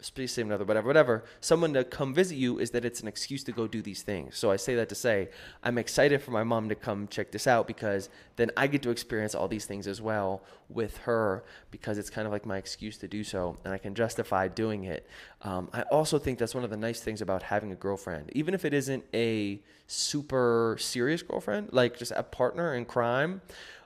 same 0.02 0.46
another 0.48 0.64
whatever 0.64 0.86
whatever 0.86 1.24
someone 1.40 1.72
to 1.72 1.84
come 1.84 2.12
visit 2.12 2.34
you 2.34 2.58
is 2.58 2.70
that 2.70 2.84
it's 2.84 3.00
an 3.00 3.08
excuse 3.08 3.44
to 3.44 3.52
go 3.52 3.66
do 3.66 3.80
these 3.82 4.02
things. 4.02 4.36
So 4.36 4.50
i 4.50 4.56
say 4.56 4.74
that 4.74 4.88
to 4.88 4.94
say 4.94 5.28
i'm 5.62 5.78
excited 5.78 6.22
for 6.22 6.32
my 6.32 6.44
mom 6.44 6.68
to 6.68 6.74
come 6.74 7.06
check 7.08 7.30
this 7.30 7.46
out 7.46 7.66
because 7.66 8.08
then 8.36 8.50
i 8.56 8.66
get 8.66 8.82
to 8.82 8.90
experience 8.90 9.34
all 9.34 9.48
these 9.48 9.64
things 9.64 9.86
as 9.86 10.00
well 10.00 10.42
with 10.68 10.96
her 10.98 11.44
because 11.70 11.98
it's 11.98 12.10
kind 12.10 12.26
of 12.26 12.32
like 12.32 12.46
my 12.46 12.56
excuse 12.56 12.98
to 12.98 13.08
do 13.08 13.22
so 13.22 13.56
and 13.64 13.72
i 13.72 13.78
can 13.78 13.94
justify 13.94 14.48
doing 14.48 14.84
it. 14.84 15.06
Um, 15.42 15.68
i 15.72 15.82
also 15.82 16.18
think 16.18 16.38
that's 16.38 16.54
one 16.54 16.64
of 16.64 16.70
the 16.70 16.76
nice 16.76 17.00
things 17.00 17.22
about 17.22 17.42
having 17.42 17.72
a 17.72 17.76
girlfriend. 17.76 18.30
Even 18.32 18.54
if 18.54 18.64
it 18.64 18.74
isn't 18.74 19.04
a 19.14 19.60
super 19.86 20.76
serious 20.80 21.22
girlfriend 21.22 21.68
like 21.72 21.96
just 21.96 22.12
a 22.12 22.22
partner 22.22 22.74
in 22.74 22.84
crime 22.84 23.40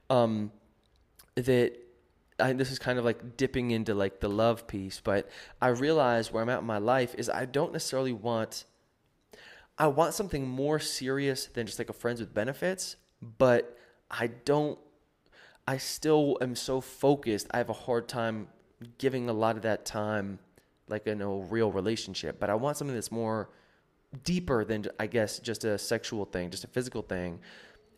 um, 0.09 0.52
that 1.37 1.76
I, 2.38 2.52
this 2.52 2.71
is 2.71 2.78
kind 2.78 2.99
of 2.99 3.05
like 3.05 3.37
dipping 3.37 3.71
into 3.71 3.95
like 3.95 4.21
the 4.21 4.28
love 4.28 4.66
piece, 4.66 5.00
but 5.02 5.28
I 5.61 5.69
realize 5.69 6.33
where 6.33 6.43
I'm 6.43 6.49
at 6.49 6.61
in 6.61 6.66
my 6.66 6.78
life 6.78 7.14
is 7.16 7.31
I 7.31 7.45
don't 7.47 7.73
necessarily 7.73 8.12
want 8.12 8.64
I 9.78 9.88
want 9.88 10.14
something 10.14 10.49
more 10.49 10.78
serious 10.78 11.47
than 11.47 11.66
just 11.66 11.78
like 11.78 11.90
a 11.90 11.95
friends 11.95 12.21
with 12.21 12.33
benefits, 12.33 12.97
but 13.21 13.78
I 14.11 14.28
don't 14.28 14.78
I 15.69 15.78
still 15.78 16.38
am 16.40 16.55
so 16.55 16.81
focused. 16.81 17.49
I 17.50 17.59
have 17.59 17.71
a 17.71 17.75
hard 17.75 18.09
time 18.09 18.49
giving 18.99 19.28
a 19.28 19.33
lot 19.33 19.57
of 19.57 19.62
that 19.62 19.85
time 19.85 20.38
like 20.88 21.07
in 21.07 21.21
a 21.21 21.31
real 21.31 21.73
relationship, 21.73 22.38
but 22.38 22.50
I 22.50 22.55
want 22.55 22.76
something 22.76 22.95
that's 22.95 23.11
more 23.11 23.50
deeper 24.25 24.64
than 24.64 24.87
I 25.00 25.07
guess 25.07 25.38
just 25.38 25.64
a 25.64 25.78
sexual 25.78 26.25
thing, 26.26 26.50
just 26.50 26.64
a 26.64 26.69
physical 26.69 27.02
thing. 27.02 27.40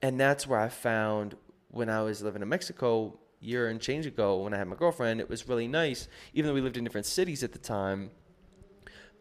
And 0.00 0.18
that's 0.18 0.46
where 0.46 0.60
I 0.60 0.68
found 0.68 1.36
when 1.70 1.90
I 1.90 2.02
was 2.02 2.22
living 2.22 2.40
in 2.40 2.48
Mexico 2.48 3.18
year 3.40 3.68
and 3.68 3.80
change 3.80 4.06
ago 4.06 4.38
when 4.38 4.54
I 4.54 4.58
had 4.58 4.68
my 4.68 4.76
girlfriend, 4.76 5.20
it 5.20 5.28
was 5.28 5.48
really 5.48 5.68
nice, 5.68 6.08
even 6.34 6.48
though 6.48 6.54
we 6.54 6.60
lived 6.60 6.76
in 6.76 6.84
different 6.84 7.06
cities 7.06 7.42
at 7.42 7.52
the 7.52 7.58
time, 7.58 8.10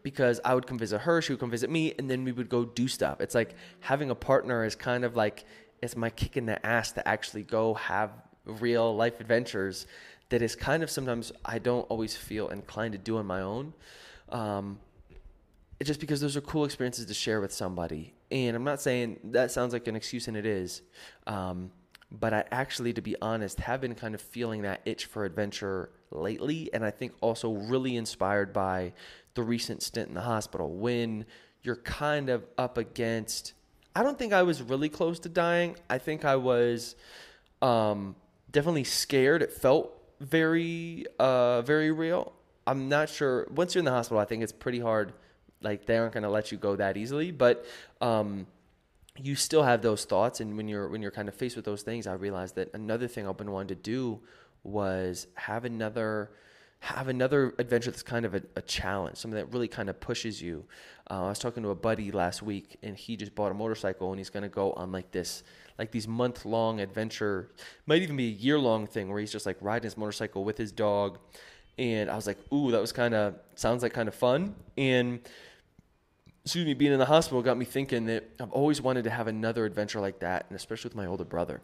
because 0.02 0.40
I 0.44 0.54
would 0.54 0.66
come 0.66 0.78
visit 0.78 1.00
her, 1.00 1.20
she 1.22 1.32
would 1.32 1.40
come 1.40 1.50
visit 1.50 1.70
me, 1.70 1.94
and 1.98 2.10
then 2.10 2.24
we 2.24 2.32
would 2.32 2.48
go 2.48 2.64
do 2.64 2.88
stuff. 2.88 3.20
It's 3.20 3.34
like 3.34 3.54
having 3.80 4.10
a 4.10 4.14
partner 4.14 4.64
is 4.64 4.74
kind 4.74 5.04
of 5.04 5.16
like 5.16 5.44
it's 5.82 5.96
my 5.96 6.10
kick 6.10 6.36
in 6.36 6.46
the 6.46 6.64
ass 6.66 6.92
to 6.92 7.06
actually 7.06 7.42
go 7.42 7.74
have 7.74 8.10
real 8.44 8.94
life 8.96 9.20
adventures 9.20 9.86
that 10.30 10.42
is 10.42 10.54
kind 10.54 10.82
of 10.82 10.90
sometimes 10.90 11.32
I 11.44 11.58
don't 11.58 11.82
always 11.82 12.16
feel 12.16 12.48
inclined 12.48 12.92
to 12.92 12.98
do 12.98 13.18
on 13.18 13.26
my 13.26 13.40
own. 13.40 13.72
Um, 14.30 14.78
it's 15.80 15.86
just 15.86 16.00
because 16.00 16.20
those 16.20 16.36
are 16.36 16.40
cool 16.40 16.64
experiences 16.64 17.06
to 17.06 17.14
share 17.14 17.40
with 17.40 17.52
somebody. 17.52 18.14
And 18.30 18.56
I'm 18.56 18.64
not 18.64 18.80
saying 18.80 19.20
that 19.24 19.50
sounds 19.50 19.72
like 19.72 19.86
an 19.86 19.96
excuse, 19.96 20.28
and 20.28 20.36
it 20.36 20.44
is. 20.44 20.82
Um, 21.26 21.70
but 22.10 22.32
I 22.32 22.44
actually, 22.50 22.92
to 22.94 23.02
be 23.02 23.16
honest, 23.20 23.60
have 23.60 23.80
been 23.80 23.94
kind 23.94 24.14
of 24.14 24.20
feeling 24.20 24.62
that 24.62 24.80
itch 24.84 25.04
for 25.04 25.24
adventure 25.24 25.90
lately. 26.10 26.70
And 26.72 26.84
I 26.84 26.90
think 26.90 27.12
also 27.20 27.52
really 27.52 27.96
inspired 27.96 28.52
by 28.52 28.92
the 29.34 29.42
recent 29.42 29.82
stint 29.82 30.08
in 30.08 30.14
the 30.14 30.22
hospital 30.22 30.70
when 30.72 31.26
you're 31.62 31.76
kind 31.76 32.30
of 32.30 32.46
up 32.56 32.78
against. 32.78 33.52
I 33.94 34.02
don't 34.02 34.18
think 34.18 34.32
I 34.32 34.42
was 34.42 34.62
really 34.62 34.88
close 34.88 35.18
to 35.20 35.28
dying. 35.28 35.76
I 35.90 35.98
think 35.98 36.24
I 36.24 36.36
was 36.36 36.96
um, 37.60 38.16
definitely 38.50 38.84
scared. 38.84 39.42
It 39.42 39.52
felt 39.52 39.92
very, 40.20 41.04
uh, 41.18 41.62
very 41.62 41.92
real. 41.92 42.32
I'm 42.66 42.88
not 42.88 43.10
sure. 43.10 43.46
Once 43.50 43.74
you're 43.74 43.80
in 43.80 43.84
the 43.84 43.90
hospital, 43.90 44.18
I 44.18 44.24
think 44.24 44.42
it's 44.42 44.52
pretty 44.52 44.80
hard. 44.80 45.12
Like 45.60 45.84
they 45.84 45.98
aren't 45.98 46.14
going 46.14 46.22
to 46.22 46.30
let 46.30 46.52
you 46.52 46.58
go 46.58 46.76
that 46.76 46.96
easily. 46.96 47.32
But 47.32 47.66
um, 48.00 48.46
you 49.20 49.34
still 49.34 49.62
have 49.62 49.82
those 49.82 50.04
thoughts 50.04 50.40
and 50.40 50.56
when 50.56 50.68
you're 50.68 50.88
when 50.88 51.02
you're 51.02 51.10
kind 51.10 51.28
of 51.28 51.34
faced 51.34 51.56
with 51.56 51.64
those 51.64 51.82
things 51.82 52.06
i 52.06 52.12
realized 52.12 52.54
that 52.54 52.72
another 52.74 53.08
thing 53.08 53.28
i've 53.28 53.36
been 53.36 53.50
wanting 53.50 53.68
to 53.68 53.74
do 53.74 54.20
was 54.62 55.26
have 55.34 55.64
another 55.64 56.30
have 56.80 57.08
another 57.08 57.54
adventure 57.58 57.90
that's 57.90 58.04
kind 58.04 58.24
of 58.24 58.34
a, 58.34 58.42
a 58.56 58.62
challenge 58.62 59.16
something 59.16 59.36
that 59.36 59.52
really 59.52 59.66
kind 59.66 59.90
of 59.90 59.98
pushes 59.98 60.40
you. 60.40 60.64
Uh, 61.10 61.24
i 61.24 61.28
was 61.28 61.38
talking 61.38 61.62
to 61.62 61.70
a 61.70 61.74
buddy 61.74 62.12
last 62.12 62.42
week 62.42 62.76
and 62.82 62.96
he 62.96 63.16
just 63.16 63.34
bought 63.34 63.50
a 63.50 63.54
motorcycle 63.54 64.10
and 64.10 64.18
he's 64.18 64.30
going 64.30 64.44
to 64.44 64.48
go 64.48 64.72
on 64.72 64.92
like 64.92 65.10
this 65.10 65.42
like 65.78 65.90
these 65.90 66.06
month 66.06 66.44
long 66.44 66.80
adventure 66.80 67.50
might 67.86 68.02
even 68.02 68.16
be 68.16 68.26
a 68.26 68.30
year 68.30 68.58
long 68.58 68.86
thing 68.86 69.08
where 69.08 69.18
he's 69.18 69.32
just 69.32 69.46
like 69.46 69.56
riding 69.60 69.84
his 69.84 69.96
motorcycle 69.96 70.44
with 70.44 70.58
his 70.58 70.72
dog. 70.72 71.18
And 71.78 72.10
i 72.10 72.16
was 72.16 72.26
like 72.26 72.38
ooh 72.52 72.70
that 72.72 72.80
was 72.80 72.92
kind 72.92 73.14
of 73.14 73.34
sounds 73.54 73.82
like 73.82 73.92
kind 73.92 74.08
of 74.08 74.14
fun. 74.14 74.54
And 74.76 75.20
excuse 76.44 76.64
me, 76.64 76.74
being 76.74 76.92
in 76.92 76.98
the 76.98 77.04
hospital 77.06 77.42
got 77.42 77.56
me 77.56 77.64
thinking 77.64 78.06
that 78.06 78.28
I've 78.40 78.52
always 78.52 78.80
wanted 78.80 79.04
to 79.04 79.10
have 79.10 79.26
another 79.26 79.64
adventure 79.64 80.00
like 80.00 80.20
that, 80.20 80.46
and 80.48 80.56
especially 80.56 80.88
with 80.88 80.96
my 80.96 81.06
older 81.06 81.24
brother. 81.24 81.60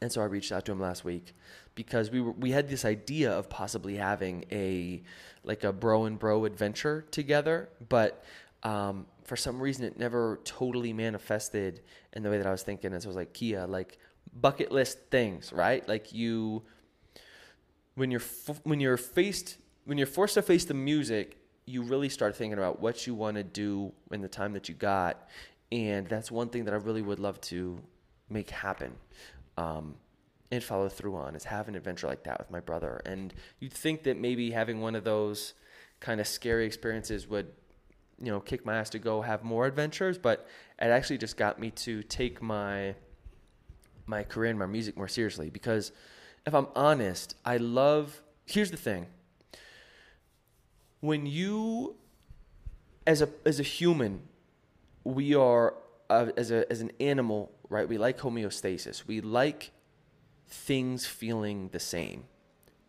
And 0.00 0.10
so 0.12 0.20
I 0.20 0.24
reached 0.24 0.52
out 0.52 0.64
to 0.66 0.72
him 0.72 0.80
last 0.80 1.04
week 1.04 1.34
because 1.74 2.10
we 2.10 2.20
were, 2.20 2.32
we 2.32 2.50
had 2.50 2.68
this 2.68 2.84
idea 2.84 3.32
of 3.32 3.48
possibly 3.48 3.96
having 3.96 4.44
a 4.52 5.02
like 5.44 5.64
a 5.64 5.72
bro 5.72 6.04
and 6.04 6.18
bro 6.18 6.44
adventure 6.44 7.06
together, 7.10 7.68
but 7.88 8.24
um, 8.62 9.06
for 9.24 9.36
some 9.36 9.60
reason 9.60 9.84
it 9.84 9.98
never 9.98 10.40
totally 10.44 10.92
manifested 10.92 11.82
in 12.12 12.22
the 12.22 12.30
way 12.30 12.38
that 12.38 12.46
I 12.46 12.50
was 12.50 12.62
thinking. 12.62 12.92
And 12.92 13.02
so 13.02 13.08
I 13.08 13.10
was 13.10 13.16
like, 13.16 13.32
Kia, 13.32 13.66
like 13.66 13.98
bucket 14.40 14.72
list 14.72 14.98
things, 15.10 15.52
right? 15.52 15.86
Like 15.88 16.12
you, 16.12 16.62
when 17.94 18.10
you're 18.10 18.22
when 18.64 18.80
you're 18.80 18.96
faced 18.96 19.58
when 19.84 19.98
you're 19.98 20.06
forced 20.06 20.34
to 20.34 20.42
face 20.42 20.64
the 20.64 20.74
music, 20.74 21.38
you 21.66 21.82
really 21.82 22.08
start 22.08 22.36
thinking 22.36 22.58
about 22.58 22.80
what 22.80 23.06
you 23.06 23.14
want 23.14 23.36
to 23.36 23.42
do 23.42 23.92
in 24.10 24.20
the 24.20 24.28
time 24.28 24.52
that 24.52 24.68
you 24.68 24.74
got. 24.74 25.28
And 25.72 26.06
that's 26.06 26.30
one 26.30 26.48
thing 26.48 26.64
that 26.66 26.74
I 26.74 26.76
really 26.76 27.02
would 27.02 27.18
love 27.18 27.40
to 27.42 27.80
make 28.28 28.50
happen 28.50 28.92
um, 29.56 29.94
and 30.50 30.62
follow 30.62 30.88
through 30.88 31.16
on 31.16 31.34
is 31.34 31.44
have 31.44 31.68
an 31.68 31.74
adventure 31.74 32.06
like 32.06 32.24
that 32.24 32.38
with 32.38 32.50
my 32.50 32.60
brother. 32.60 33.00
And 33.04 33.32
you'd 33.60 33.72
think 33.72 34.02
that 34.04 34.18
maybe 34.18 34.50
having 34.50 34.80
one 34.80 34.94
of 34.94 35.04
those 35.04 35.54
kind 36.00 36.20
of 36.20 36.26
scary 36.26 36.66
experiences 36.66 37.28
would, 37.28 37.48
you 38.20 38.30
know, 38.30 38.40
kick 38.40 38.64
my 38.64 38.76
ass 38.76 38.90
to 38.90 38.98
go 38.98 39.22
have 39.22 39.42
more 39.42 39.66
adventures, 39.66 40.18
but 40.18 40.46
it 40.78 40.86
actually 40.86 41.18
just 41.18 41.36
got 41.36 41.58
me 41.58 41.70
to 41.70 42.02
take 42.02 42.42
my 42.42 42.94
my 44.06 44.22
career 44.22 44.50
and 44.50 44.58
my 44.58 44.66
music 44.66 44.98
more 44.98 45.08
seriously 45.08 45.48
because 45.48 45.90
if 46.46 46.54
I'm 46.54 46.66
honest, 46.76 47.36
I 47.42 47.56
love 47.56 48.22
here's 48.44 48.70
the 48.70 48.76
thing 48.76 49.06
when 51.04 51.26
you 51.26 51.94
as 53.06 53.20
a 53.20 53.28
as 53.44 53.60
a 53.60 53.62
human 53.62 54.22
we 55.04 55.34
are 55.34 55.74
uh, 56.08 56.28
as 56.38 56.50
a 56.50 56.70
as 56.72 56.80
an 56.80 56.90
animal 56.98 57.52
right 57.68 57.86
we 57.86 57.98
like 57.98 58.18
homeostasis. 58.18 59.06
We 59.06 59.20
like 59.20 59.70
things 60.48 61.06
feeling 61.06 61.68
the 61.72 61.80
same. 61.80 62.24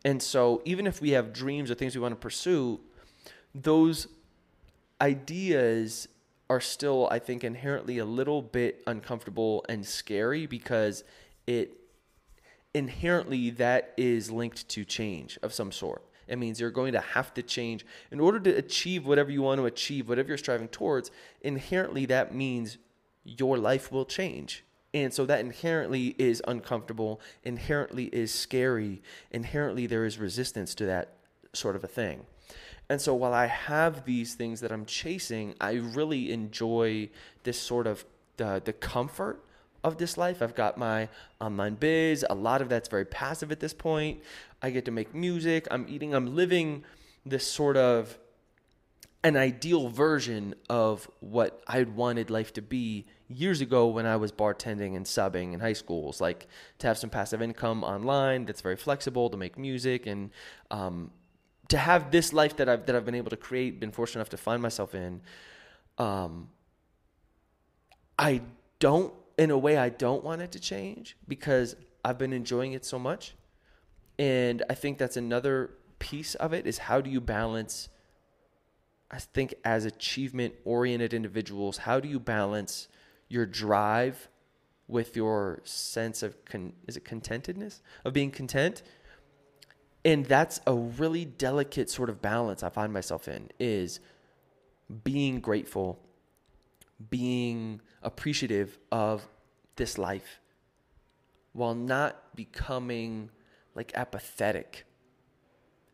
And 0.06 0.24
so 0.24 0.62
even 0.64 0.88
if 0.88 1.02
we 1.02 1.10
have 1.12 1.34
dreams 1.34 1.70
or 1.70 1.76
things 1.76 1.94
we 1.94 2.02
want 2.02 2.14
to 2.14 2.20
pursue 2.20 2.80
those 3.54 4.08
ideas 5.02 6.08
are 6.50 6.62
still 6.62 7.10
i 7.12 7.20
think 7.20 7.44
inherently 7.44 7.98
a 7.98 8.06
little 8.06 8.42
bit 8.42 8.82
uncomfortable 8.88 9.66
and 9.68 9.86
scary 9.86 10.46
because 10.46 11.04
it 11.48 11.72
inherently 12.74 13.50
that 13.50 13.94
is 13.98 14.32
linked 14.32 14.68
to 14.70 14.86
change 14.86 15.38
of 15.42 15.54
some 15.54 15.72
sort 15.72 16.02
it 16.28 16.38
means 16.38 16.60
you're 16.60 16.72
going 16.72 16.94
to 16.94 17.02
have 17.02 17.34
to 17.36 17.44
change. 17.44 17.86
In 18.12 18.20
order 18.20 18.40
to 18.40 18.52
achieve 18.52 19.06
whatever 19.06 19.32
you 19.32 19.42
want 19.42 19.60
to 19.60 19.66
achieve, 19.66 20.10
whatever 20.10 20.30
you're 20.30 20.38
striving 20.38 20.68
towards, 20.68 21.12
inherently 21.42 22.06
that 22.08 22.34
means 22.34 22.78
your 23.24 23.58
life 23.58 23.92
will 23.92 24.06
change. 24.06 24.64
And 24.94 25.14
so 25.14 25.26
that 25.26 25.42
inherently 25.42 26.16
is 26.18 26.42
uncomfortable, 26.48 27.20
inherently 27.44 28.06
is 28.06 28.34
scary, 28.34 29.02
inherently 29.32 29.88
there 29.88 30.06
is 30.06 30.18
resistance 30.18 30.74
to 30.76 30.86
that 30.86 31.18
sort 31.54 31.76
of 31.76 31.84
a 31.84 31.88
thing. 31.88 32.26
And 32.88 33.02
so 33.02 33.14
while 33.14 33.34
I 33.34 33.48
have 33.48 34.06
these 34.06 34.36
things 34.36 34.62
that 34.62 34.72
I'm 34.72 34.86
chasing, 34.86 35.56
I 35.60 35.74
really 35.74 36.32
enjoy 36.32 37.10
this 37.44 37.60
sort 37.60 37.88
of 37.88 38.06
the, 38.38 38.62
the 38.64 38.74
comfort 38.74 39.44
of 39.86 40.00
this 40.00 40.18
life. 40.18 40.42
I've 40.42 40.56
got 40.56 40.78
my 40.78 41.08
online 41.40 41.76
biz. 41.76 42.26
A 42.28 42.36
lot 42.36 42.62
of 42.62 42.70
that's 42.70 42.90
very 42.90 43.06
passive 43.06 43.52
at 43.52 43.60
this 43.60 43.74
point. 43.74 44.20
I 44.62 44.72
get 44.72 44.84
to 44.86 44.92
make 44.92 45.14
music. 45.14 45.68
I'm 45.70 45.86
eating, 45.88 46.16
I'm 46.16 46.36
living 46.36 46.84
this 47.24 47.48
sort 47.48 47.78
of 47.78 48.18
an 49.24 49.38
ideal 49.38 49.90
version 49.90 50.56
of 50.70 51.10
what 51.20 51.62
I'd 51.68 51.96
wanted 51.96 52.32
life 52.32 52.52
to 52.54 52.64
be 52.64 53.06
years 53.28 53.62
ago 53.62 53.88
when 53.88 54.08
I 54.08 54.16
was 54.16 54.32
bartending 54.32 54.96
and 54.96 55.06
subbing 55.06 55.54
in 55.54 55.60
high 55.60 55.74
schools. 55.74 56.20
Like 56.20 56.48
to 56.80 56.88
have 56.88 56.98
some 56.98 57.12
passive 57.12 57.42
income 57.44 57.84
online 57.84 58.46
that's 58.46 58.62
very 58.62 58.76
flexible 58.76 59.30
to 59.30 59.38
make 59.38 59.58
music 59.58 60.08
and 60.08 60.32
um, 60.72 61.12
to 61.68 61.78
have 61.78 62.10
this 62.10 62.34
life 62.34 62.58
that 62.58 62.68
I've 62.68 62.88
that 62.88 62.96
I've 62.96 63.06
been 63.06 63.16
able 63.16 63.32
to 63.32 63.38
create, 63.38 63.80
been 63.80 63.92
fortunate 63.92 64.22
enough 64.22 64.30
to 64.30 64.38
find 64.38 64.64
myself 64.64 64.96
in. 64.96 65.22
Um, 66.00 66.50
I 68.18 68.42
don't 68.80 69.14
in 69.38 69.52
a 69.52 69.58
way 69.58 69.78
I 69.78 69.90
don't 69.90 70.24
want 70.24 70.42
it 70.42 70.52
to 70.54 70.60
change 70.60 71.18
because 71.28 71.76
I've 72.04 72.18
been 72.18 72.34
enjoying 72.34 72.74
it 72.74 72.86
so 72.86 73.00
much. 73.00 73.36
And 74.18 74.64
I 74.70 74.74
think 74.74 74.98
that's 74.98 75.18
another 75.18 75.72
piece 76.00 76.36
of 76.36 76.54
it 76.54 76.66
is 76.66 76.78
how 76.78 77.02
do 77.02 77.10
you 77.10 77.20
balance 77.20 77.90
I 79.12 79.20
think 79.20 79.54
as 79.64 79.86
achievement 79.86 80.56
oriented 80.66 81.14
individuals, 81.14 81.78
how 81.78 82.00
do 82.00 82.08
you 82.08 82.20
balance 82.20 82.88
your 83.30 83.46
drive 83.46 84.30
with 84.88 85.16
your 85.16 85.62
sense 85.64 86.24
of 86.24 86.44
con- 86.46 86.74
is 86.88 86.98
it 86.98 87.06
contentedness 87.06 87.82
of 88.04 88.14
being 88.14 88.32
content? 88.32 88.84
And 90.04 90.26
that's 90.26 90.60
a 90.68 90.76
really 90.76 91.26
delicate 91.26 91.90
sort 91.90 92.10
of 92.10 92.22
balance 92.22 92.62
I 92.62 92.70
find 92.70 92.94
myself 92.94 93.28
in 93.28 93.50
is 93.60 94.00
being 95.04 95.40
grateful, 95.40 96.00
being 97.10 97.82
appreciative 98.02 98.78
of 98.92 99.28
this 99.76 99.98
life 99.98 100.40
while 101.54 101.76
not 101.76 102.36
becoming 102.36 103.30
like 103.76 103.92
apathetic. 103.96 104.86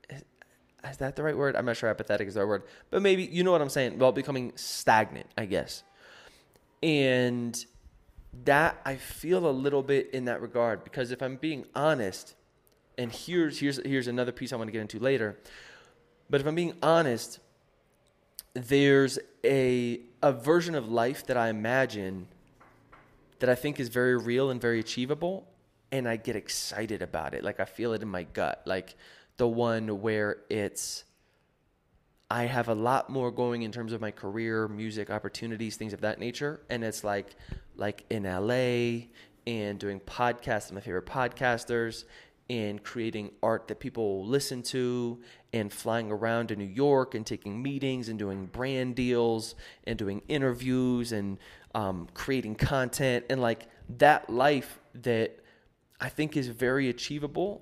Is, 0.10 0.98
that 0.98 1.16
the 1.16 1.24
right 1.24 1.38
word? 1.38 1.56
I'm 1.56 1.66
not 1.66 1.78
sure 1.78 1.90
apathetic 1.90 2.28
is 2.28 2.34
the 2.34 2.42
right 2.42 2.48
word, 2.48 2.64
but 2.90 3.02
maybe 3.02 3.24
you 3.24 3.44
know 3.44 3.52
what 3.52 3.62
I'm 3.62 3.70
saying. 3.70 4.00
Well, 4.00 4.12
becoming 4.12 4.54
stagnant, 4.56 5.28
I 5.38 5.46
guess. 5.46 5.84
And 6.82 7.64
that 8.46 8.82
I 8.86 8.96
feel 8.96 9.48
a 9.48 9.52
little 9.52 9.84
bit 9.84 10.10
in 10.12 10.26
that 10.26 10.42
regard 10.42 10.84
because 10.84 11.12
if 11.12 11.22
I'm 11.22 11.36
being 11.36 11.66
honest, 11.76 12.36
and 12.98 13.12
here's 13.12 13.60
here's 13.60 13.80
here's 13.86 14.08
another 14.08 14.32
piece 14.32 14.54
I 14.54 14.56
want 14.56 14.68
to 14.68 14.72
get 14.72 14.82
into 14.82 15.00
later. 15.00 15.38
But 16.30 16.42
if 16.42 16.48
I'm 16.48 16.56
being 16.56 16.74
honest, 16.82 17.40
there's 18.54 19.20
a 19.44 20.02
a 20.22 20.32
version 20.32 20.76
of 20.76 20.92
life 20.92 21.26
that 21.28 21.38
I 21.38 21.50
imagine 21.50 22.28
that 23.40 23.50
I 23.50 23.56
think 23.56 23.80
is 23.80 23.90
very 23.90 24.18
real 24.18 24.52
and 24.52 24.62
very 24.62 24.80
achievable 24.80 25.48
and 25.92 26.08
I 26.08 26.16
get 26.16 26.36
excited 26.36 27.02
about 27.02 27.34
it. 27.34 27.44
Like 27.44 27.60
I 27.60 27.66
feel 27.66 27.94
it 27.94 28.02
in 28.02 28.08
my 28.08 28.24
gut. 28.24 28.62
Like 28.66 28.96
the 29.38 29.48
one 29.48 30.02
where 30.02 30.38
it's 30.50 31.04
I 32.30 32.44
have 32.44 32.70
a 32.70 32.76
lot 32.76 33.10
more 33.10 33.30
going 33.30 33.64
in 33.64 33.74
terms 33.74 33.92
of 33.92 34.00
my 34.00 34.12
career, 34.12 34.68
music 34.70 35.10
opportunities, 35.10 35.76
things 35.76 35.92
of 35.92 36.02
that 36.02 36.20
nature. 36.20 36.62
And 36.70 36.84
it's 36.84 37.04
like 37.04 37.36
like 37.76 38.06
in 38.10 38.24
LA 38.24 39.08
and 39.48 39.80
doing 39.80 40.00
podcasts 40.00 40.68
with 40.68 40.74
my 40.74 40.82
favorite 40.82 41.08
podcasters 41.08 42.06
and 42.52 42.84
creating 42.84 43.32
art 43.42 43.70
that 43.70 43.80
people 43.80 44.26
listen 44.26 44.62
to 44.62 45.18
and 45.54 45.72
flying 45.72 46.12
around 46.12 46.48
to 46.48 46.56
New 46.58 46.66
York 46.66 47.16
and 47.16 47.26
taking 47.26 47.64
meetings 47.64 48.10
and 48.10 48.20
doing 48.20 48.46
brand 48.46 48.94
deals 48.94 49.56
and 49.86 49.98
doing 49.98 50.22
interviews 50.28 51.14
and 51.14 51.38
um, 51.74 52.10
creating 52.14 52.56
content 52.56 53.24
and 53.30 53.42
like 53.42 53.68
that 53.88 54.30
life 54.30 54.82
that 54.94 55.40
I 56.02 56.10
think 56.10 56.36
is 56.36 56.50
very 56.50 56.90
achievable. 56.90 57.62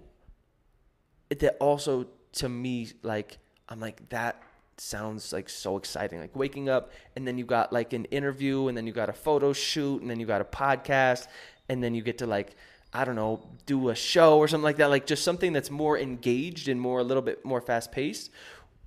That 1.29 1.55
also 1.60 2.08
to 2.34 2.50
me 2.50 2.89
like 3.03 3.38
I'm 3.69 3.79
like 3.79 4.10
that 4.10 4.41
sounds 4.77 5.31
like 5.31 5.50
so 5.50 5.77
exciting. 5.77 6.19
Like 6.19 6.36
waking 6.36 6.67
up 6.67 6.91
and 7.15 7.27
then 7.27 7.38
you 7.38 7.46
got 7.46 7.72
like 7.72 7.93
an 7.93 8.05
interview 8.05 8.69
and 8.69 8.75
then 8.75 8.88
you 8.88 8.93
got 8.93 9.10
a 9.10 9.13
photo 9.13 9.53
shoot 9.53 10.01
and 10.01 10.10
then 10.10 10.19
you 10.19 10.25
got 10.25 10.41
a 10.41 10.46
podcast 10.46 11.27
and 11.69 11.84
then 11.84 11.93
you 11.93 12.01
get 12.01 12.17
to 12.17 12.25
like 12.25 12.55
I 12.93 13.05
don't 13.05 13.15
know, 13.15 13.48
do 13.65 13.89
a 13.89 13.96
show 13.96 14.38
or 14.38 14.48
something 14.48 14.63
like 14.63 14.77
that, 14.77 14.89
like 14.89 15.05
just 15.05 15.24
something 15.24 15.53
that's 15.53 15.69
more 15.69 15.98
engaged 15.98 16.67
and 16.67 16.79
more 16.79 17.00
a 17.00 17.03
little 17.03 17.22
bit 17.22 17.46
more 17.46 17.62
fast 17.62 17.91
paced. 17.91 18.31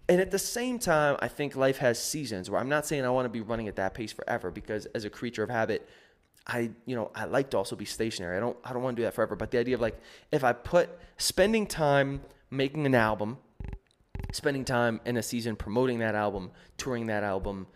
And 0.08 0.20
at 0.20 0.30
the 0.30 0.38
same 0.38 0.78
time, 0.78 1.16
I 1.20 1.28
think 1.28 1.54
life 1.54 1.78
has 1.78 2.02
seasons 2.02 2.50
where 2.50 2.60
I'm 2.60 2.68
not 2.68 2.84
saying 2.84 3.04
I 3.04 3.10
want 3.10 3.26
to 3.26 3.30
be 3.30 3.40
running 3.40 3.68
at 3.68 3.76
that 3.76 3.94
pace 3.94 4.12
forever 4.12 4.50
because 4.50 4.86
as 4.86 5.04
a 5.04 5.10
creature 5.10 5.44
of 5.44 5.50
habit, 5.50 5.88
I 6.46 6.70
you 6.86 6.96
know 6.96 7.12
I 7.14 7.26
like 7.26 7.50
to 7.50 7.58
also 7.58 7.76
be 7.76 7.84
stationary. 7.84 8.36
I 8.36 8.40
don't 8.40 8.56
I 8.64 8.72
don't 8.72 8.82
want 8.82 8.96
to 8.96 9.00
do 9.00 9.04
that 9.04 9.14
forever. 9.14 9.36
But 9.36 9.52
the 9.52 9.58
idea 9.58 9.76
of 9.76 9.80
like 9.80 9.96
if 10.32 10.42
I 10.42 10.52
put 10.52 10.90
spending 11.18 11.66
time 11.66 12.20
making 12.50 12.84
an 12.84 12.96
album 12.96 13.38
spending 14.32 14.64
time 14.64 15.00
in 15.04 15.16
a 15.16 15.22
season 15.22 15.54
promoting 15.54 15.98
that 16.00 16.14
album, 16.14 16.50
touring 16.76 17.06
that 17.06 17.22
album, 17.22 17.66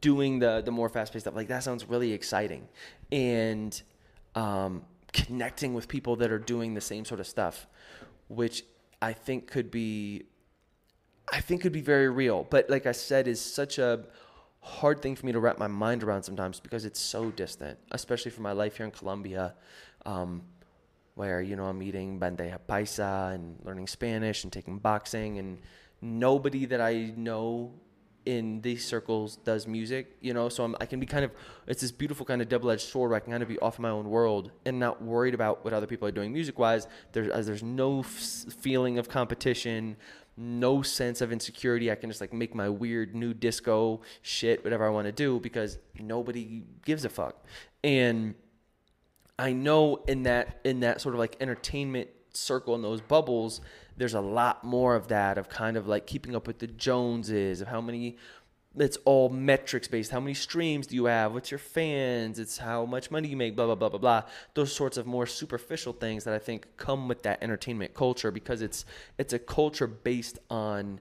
doing 0.00 0.38
the 0.38 0.62
the 0.64 0.70
more 0.70 0.88
fast 0.88 1.12
paced 1.12 1.24
stuff. 1.24 1.36
Like 1.36 1.48
that 1.48 1.62
sounds 1.62 1.88
really 1.88 2.12
exciting, 2.12 2.68
and 3.12 3.80
um, 4.34 4.82
connecting 5.12 5.74
with 5.74 5.88
people 5.88 6.16
that 6.16 6.30
are 6.30 6.38
doing 6.38 6.74
the 6.74 6.80
same 6.80 7.04
sort 7.04 7.20
of 7.20 7.26
stuff, 7.26 7.66
which 8.28 8.64
I 9.00 9.12
think 9.12 9.50
could 9.50 9.70
be, 9.70 10.24
I 11.32 11.40
think 11.40 11.62
could 11.62 11.72
be 11.72 11.80
very 11.80 12.08
real. 12.08 12.46
But 12.48 12.68
like 12.68 12.86
I 12.86 12.92
said, 12.92 13.28
is 13.28 13.40
such 13.40 13.78
a 13.78 14.04
hard 14.60 15.00
thing 15.00 15.16
for 15.16 15.24
me 15.26 15.32
to 15.32 15.40
wrap 15.40 15.58
my 15.58 15.66
mind 15.66 16.02
around 16.02 16.22
sometimes 16.22 16.60
because 16.60 16.84
it's 16.84 17.00
so 17.00 17.30
distant, 17.30 17.78
especially 17.90 18.30
for 18.30 18.42
my 18.42 18.52
life 18.52 18.76
here 18.76 18.86
in 18.86 18.92
Colombia. 18.92 19.54
Um, 20.04 20.42
where 21.14 21.42
you 21.42 21.56
know 21.56 21.64
I'm 21.64 21.82
eating 21.82 22.20
bandeja 22.20 22.60
paisa 22.68 23.34
and 23.34 23.58
learning 23.64 23.88
Spanish 23.88 24.44
and 24.44 24.52
taking 24.52 24.78
boxing, 24.78 25.38
and 25.38 25.58
nobody 26.00 26.64
that 26.66 26.80
I 26.80 27.12
know 27.16 27.72
in 28.26 28.60
these 28.60 28.84
circles 28.84 29.36
does 29.36 29.66
music, 29.66 30.16
you 30.20 30.34
know. 30.34 30.48
So 30.48 30.64
I'm, 30.64 30.76
I 30.80 30.86
can 30.86 31.00
be 31.00 31.06
kind 31.06 31.24
of 31.24 31.30
it's 31.66 31.80
this 31.80 31.92
beautiful 31.92 32.26
kind 32.26 32.42
of 32.42 32.48
double-edged 32.48 32.82
sword 32.82 33.10
where 33.10 33.16
I 33.16 33.20
can 33.20 33.32
kind 33.32 33.42
of 33.42 33.48
be 33.48 33.58
off 33.60 33.78
in 33.78 33.82
my 33.82 33.90
own 33.90 34.10
world 34.10 34.50
and 34.66 34.78
not 34.78 35.02
worried 35.02 35.34
about 35.34 35.64
what 35.64 35.72
other 35.72 35.86
people 35.86 36.06
are 36.06 36.12
doing 36.12 36.32
music-wise. 36.32 36.86
There's 37.12 37.28
as 37.30 37.46
there's 37.46 37.62
no 37.62 38.00
f- 38.00 38.06
feeling 38.06 38.98
of 38.98 39.08
competition, 39.08 39.96
no 40.36 40.82
sense 40.82 41.20
of 41.20 41.32
insecurity. 41.32 41.90
I 41.90 41.94
can 41.94 42.10
just 42.10 42.20
like 42.20 42.32
make 42.32 42.54
my 42.54 42.68
weird 42.68 43.14
new 43.14 43.34
disco 43.34 44.02
shit, 44.22 44.62
whatever 44.62 44.86
I 44.86 44.90
want 44.90 45.06
to 45.06 45.12
do, 45.12 45.40
because 45.40 45.78
nobody 45.98 46.64
gives 46.84 47.04
a 47.04 47.08
fuck. 47.08 47.44
And 47.82 48.34
I 49.38 49.52
know 49.52 50.02
in 50.08 50.24
that 50.24 50.60
in 50.64 50.80
that 50.80 51.00
sort 51.00 51.14
of 51.14 51.18
like 51.18 51.36
entertainment 51.40 52.08
circle 52.34 52.74
in 52.74 52.82
those 52.82 53.00
bubbles, 53.00 53.60
there's 53.98 54.14
a 54.14 54.20
lot 54.20 54.64
more 54.64 54.94
of 54.94 55.08
that 55.08 55.38
of 55.38 55.48
kind 55.48 55.76
of 55.76 55.86
like 55.86 56.06
keeping 56.06 56.34
up 56.34 56.46
with 56.46 56.60
the 56.60 56.66
Joneses 56.66 57.60
of 57.60 57.68
how 57.68 57.80
many 57.80 58.16
it's 58.76 58.98
all 59.04 59.28
metrics 59.28 59.88
based. 59.88 60.10
How 60.12 60.20
many 60.20 60.34
streams 60.34 60.86
do 60.86 60.94
you 60.94 61.06
have? 61.06 61.32
What's 61.32 61.50
your 61.50 61.58
fans? 61.58 62.38
It's 62.38 62.58
how 62.58 62.84
much 62.84 63.10
money 63.10 63.28
you 63.28 63.36
make, 63.36 63.56
blah, 63.56 63.66
blah, 63.66 63.74
blah, 63.74 63.88
blah, 63.88 63.98
blah. 63.98 64.22
Those 64.54 64.72
sorts 64.72 64.96
of 64.96 65.06
more 65.06 65.26
superficial 65.26 65.92
things 65.92 66.24
that 66.24 66.34
I 66.34 66.38
think 66.38 66.66
come 66.76 67.08
with 67.08 67.22
that 67.22 67.42
entertainment 67.42 67.94
culture 67.94 68.30
because 68.30 68.62
it's 68.62 68.84
it's 69.18 69.32
a 69.32 69.38
culture 69.38 69.86
based 69.86 70.38
on 70.48 71.00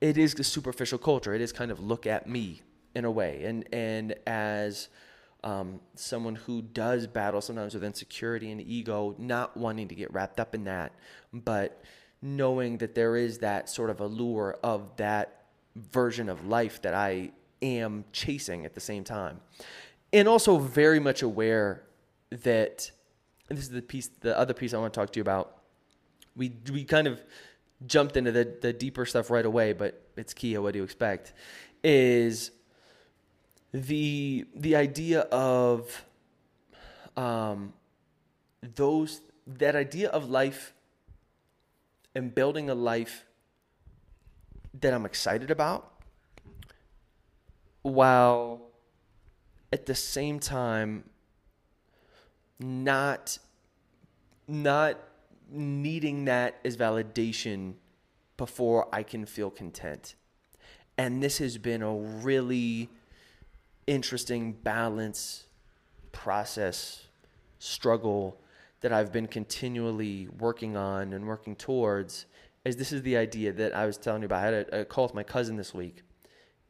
it 0.00 0.16
is 0.16 0.34
the 0.34 0.44
superficial 0.44 0.98
culture. 0.98 1.34
It 1.34 1.40
is 1.40 1.52
kind 1.52 1.70
of 1.70 1.80
look 1.80 2.06
at 2.06 2.28
me 2.28 2.62
in 2.94 3.04
a 3.04 3.10
way. 3.10 3.44
And 3.44 3.68
and 3.72 4.14
as 4.26 4.88
um, 5.42 5.80
someone 5.96 6.36
who 6.36 6.62
does 6.62 7.06
battle 7.08 7.40
sometimes 7.40 7.74
with 7.74 7.82
insecurity 7.82 8.52
and 8.52 8.60
ego, 8.60 9.16
not 9.18 9.56
wanting 9.56 9.88
to 9.88 9.94
get 9.94 10.12
wrapped 10.12 10.38
up 10.38 10.54
in 10.54 10.64
that, 10.64 10.92
but 11.32 11.82
knowing 12.22 12.78
that 12.78 12.94
there 12.94 13.16
is 13.16 13.38
that 13.38 13.68
sort 13.68 13.90
of 13.90 14.00
allure 14.00 14.56
of 14.62 14.96
that 14.96 15.44
version 15.74 16.28
of 16.28 16.46
life 16.46 16.80
that 16.82 16.94
I 16.94 17.32
am 17.60 18.04
chasing 18.12 18.64
at 18.64 18.74
the 18.74 18.80
same 18.80 19.04
time. 19.04 19.40
And 20.12 20.28
also 20.28 20.58
very 20.58 21.00
much 21.00 21.22
aware 21.22 21.82
that 22.30 22.90
this 23.48 23.58
is 23.58 23.70
the 23.70 23.82
piece 23.82 24.08
the 24.20 24.38
other 24.38 24.54
piece 24.54 24.72
I 24.72 24.78
want 24.78 24.92
to 24.92 25.00
talk 25.00 25.12
to 25.12 25.18
you 25.18 25.22
about. 25.22 25.58
We 26.36 26.52
we 26.72 26.84
kind 26.84 27.06
of 27.06 27.20
jumped 27.86 28.16
into 28.16 28.32
the 28.32 28.56
the 28.60 28.72
deeper 28.72 29.04
stuff 29.04 29.30
right 29.30 29.44
away, 29.44 29.72
but 29.72 30.00
it's 30.16 30.32
Kia, 30.32 30.60
what 30.60 30.72
do 30.72 30.78
you 30.78 30.84
expect? 30.84 31.32
Is 31.82 32.50
the 33.72 34.46
the 34.54 34.76
idea 34.76 35.20
of 35.32 36.04
um, 37.16 37.72
those 38.62 39.20
that 39.46 39.74
idea 39.74 40.08
of 40.10 40.30
life 40.30 40.74
and 42.14 42.34
building 42.34 42.68
a 42.68 42.74
life 42.74 43.24
that 44.80 44.92
I'm 44.92 45.06
excited 45.06 45.50
about 45.50 45.92
while 47.82 48.62
at 49.72 49.86
the 49.86 49.94
same 49.94 50.38
time 50.38 51.04
not 52.58 53.38
not 54.46 54.98
needing 55.50 56.24
that 56.24 56.58
as 56.64 56.76
validation 56.76 57.74
before 58.36 58.88
I 58.92 59.02
can 59.02 59.26
feel 59.26 59.50
content. 59.50 60.14
And 60.96 61.22
this 61.22 61.38
has 61.38 61.58
been 61.58 61.82
a 61.82 61.94
really 61.94 62.88
interesting 63.86 64.52
balance 64.52 65.44
process 66.12 67.06
struggle 67.58 68.41
that 68.82 68.92
I've 68.92 69.12
been 69.12 69.26
continually 69.26 70.28
working 70.38 70.76
on 70.76 71.12
and 71.12 71.26
working 71.26 71.56
towards 71.56 72.26
is 72.64 72.76
this 72.76 72.92
is 72.92 73.02
the 73.02 73.16
idea 73.16 73.52
that 73.52 73.74
I 73.74 73.86
was 73.86 73.96
telling 73.96 74.22
you 74.22 74.26
about. 74.26 74.40
I 74.40 74.44
had 74.44 74.54
a, 74.54 74.80
a 74.80 74.84
call 74.84 75.04
with 75.04 75.14
my 75.14 75.22
cousin 75.22 75.56
this 75.56 75.74
week, 75.74 76.02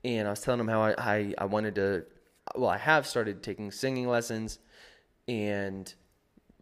and 0.04 0.26
I 0.26 0.30
was 0.30 0.40
telling 0.40 0.60
him 0.60 0.68
how 0.68 0.82
I, 0.82 0.94
I, 0.98 1.34
I 1.38 1.44
wanted 1.46 1.74
to. 1.76 2.04
Well, 2.56 2.70
I 2.70 2.78
have 2.78 3.06
started 3.06 3.42
taking 3.42 3.70
singing 3.70 4.08
lessons, 4.08 4.58
and 5.28 5.92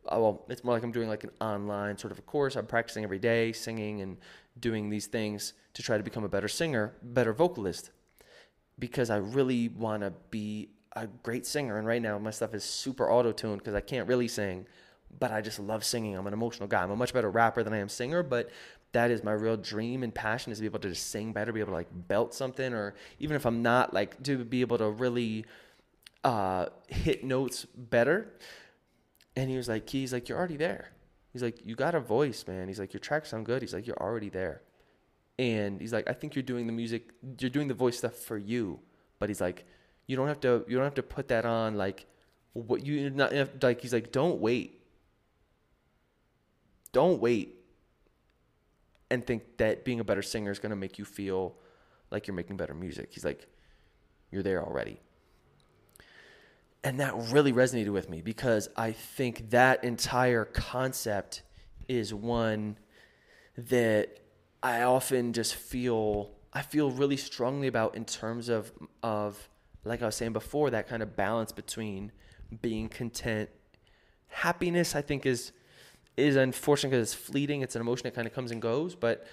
uh, 0.07 0.19
well, 0.19 0.47
it's 0.49 0.65
more 0.65 0.75
like 0.75 0.83
I'm 0.83 0.93
doing 0.93 1.09
like 1.09 1.25
an 1.25 1.31
online 1.41 1.99
sort 1.99 2.13
of 2.13 2.19
a 2.19 2.23
course. 2.23 2.57
I'm 2.57 2.67
practicing 2.67 3.05
every 3.05 3.19
day, 3.19 3.53
singing 3.53 4.01
and 4.01 4.17
doing 4.59 4.91
these 4.91 5.07
things 5.07 5.55
to 5.75 5.83
try 5.83 5.97
to 5.97 6.03
become 6.03 6.25
a 6.25 6.29
better 6.29 6.49
singer, 6.49 6.95
better 7.03 7.33
vocalist 7.33 7.91
because 8.79 9.11
I 9.11 9.19
really 9.19 9.69
want 9.69 10.03
to 10.03 10.13
be 10.31 10.71
a 10.97 11.07
great 11.07 11.47
singer. 11.47 11.79
And 11.79 11.87
right 11.87 12.03
now, 12.03 12.19
my 12.19 12.31
stuff 12.31 12.55
is 12.55 12.65
super 12.65 13.11
auto 13.11 13.31
tuned 13.31 13.59
because 13.59 13.75
I 13.75 13.81
can't 13.81 14.09
really 14.09 14.27
sing, 14.27 14.67
but 15.19 15.31
I 15.33 15.41
just 15.41 15.59
love 15.59 15.85
singing. 15.85 16.17
I'm 16.17 16.27
an 16.27 16.33
emotional 16.33 16.69
guy. 16.69 16.83
I'm 16.83 16.91
a 16.91 16.97
much 16.97 17.13
better 17.13 17.31
rapper 17.31 17.63
than 17.63 17.73
I 17.73 17.79
am 17.79 17.89
singer, 17.89 18.23
but 18.23 18.51
that 18.93 19.11
is 19.11 19.23
my 19.23 19.33
real 19.33 19.57
dream 19.57 20.03
and 20.03 20.15
passion 20.15 20.53
is 20.53 20.59
to 20.59 20.63
be 20.63 20.67
able 20.67 20.81
to 20.81 20.89
just 20.89 21.11
sing 21.11 21.33
better, 21.33 21.53
be 21.53 21.61
able 21.61 21.73
to 21.73 21.77
like 21.77 21.89
belt 21.93 22.35
something, 22.35 22.73
or 22.73 22.95
even 23.19 23.37
if 23.37 23.45
I'm 23.47 23.63
not, 23.63 23.95
like 23.95 24.23
to 24.25 24.45
be 24.45 24.61
able 24.63 24.79
to 24.79 24.91
really 24.91 25.45
uh, 26.25 26.67
hit 26.89 27.25
notes 27.25 27.67
better. 27.75 28.33
And 29.37 29.49
he 29.49 29.57
was 29.57 29.69
like, 29.69 29.89
he's 29.89 30.13
like, 30.13 30.29
you're 30.29 30.39
already 30.39 30.57
there. 30.57 30.91
He's 31.33 31.43
like, 31.43 31.65
you 31.65 31.77
got 31.77 31.95
a 31.95 32.01
voice, 32.01 32.45
man. 32.49 32.67
He's 32.67 32.81
like, 32.81 32.93
your 32.93 33.01
tracks 33.01 33.31
sound 33.31 33.47
good. 33.47 33.63
He's 33.63 33.73
like, 33.73 33.87
you're 33.87 34.01
already 34.01 34.29
there 34.29 34.63
and 35.41 35.81
he's 35.81 35.93
like, 35.93 36.09
I 36.09 36.13
think 36.13 36.37
you're 36.37 36.43
doing 36.43 36.67
the 36.67 36.73
music, 36.73 37.13
you're 37.39 37.49
doing 37.49 37.67
the 37.67 37.73
voice 37.73 37.97
stuff 37.97 38.15
for 38.15 38.37
you, 38.37 38.79
but 39.19 39.31
he's 39.31 39.41
like, 39.41 39.65
you 40.07 40.15
don't 40.15 40.29
have 40.29 40.41
to, 40.41 40.67
you 40.69 40.77
don't 40.77 40.85
have 40.85 40.95
to 40.97 41.03
put 41.03 41.29
that 41.29 41.47
on 41.47 41.77
like 41.77 42.05
what 42.53 42.85
you 42.85 43.09
not 43.09 43.33
like. 43.63 43.81
He's 43.81 43.95
like, 43.95 44.13
don't 44.13 44.39
wait, 44.39 44.80
don't 46.93 47.21
wait, 47.21 47.57
and 49.11 49.27
think 49.27 49.57
that 49.59 49.85
being 49.85 50.01
a 50.01 50.05
better 50.05 50.23
singer 50.23 50.51
is 50.51 50.59
gonna 50.59 50.77
make 50.77 50.99
you 50.99 51.05
feel 51.05 51.57
like 52.11 52.27
you're 52.27 52.35
making 52.35 52.57
better 52.57 52.75
music. 52.75 53.11
He's 53.13 53.25
like, 53.25 53.47
you're 54.31 54.43
there 54.43 54.65
already. 54.65 55.01
And 56.83 56.99
that 57.01 57.15
really 57.31 57.53
resonated 57.53 57.91
with 57.93 58.09
me 58.09 58.23
because 58.23 58.69
I 58.77 58.93
think 58.93 59.51
that 59.51 59.85
entire 59.85 60.45
concept 60.45 61.43
is 61.89 62.15
one 62.15 62.79
that 63.57 64.21
I 64.63 64.83
often 64.83 65.33
just 65.33 65.55
feel 65.55 66.31
I 66.53 66.63
feel 66.63 66.91
really 66.91 67.17
strongly 67.17 67.67
about 67.67 67.97
in 67.97 68.05
terms 68.05 68.49
of 68.49 68.73
of 69.03 69.49
like 69.85 70.03
I 70.03 70.07
was 70.07 70.15
saying 70.15 70.33
before 70.33 70.71
that 70.71 70.89
kind 70.89 71.03
of 71.03 71.17
balance 71.17 71.53
between 71.53 72.13
being 72.63 72.89
content 72.89 73.51
happiness 74.29 74.95
I 74.95 75.03
think 75.03 75.27
is 75.27 75.53
is 76.21 76.37
unfortunate 76.37 76.91
because 76.91 77.13
it's 77.13 77.23
fleeting 77.27 77.63
it's 77.63 77.75
an 77.75 77.81
emotion 77.81 78.05
that 78.05 78.15
kind 78.15 78.27
of 78.27 78.35
comes 78.35 78.51
and 78.51 78.63
goes 78.63 78.95
but 78.95 79.27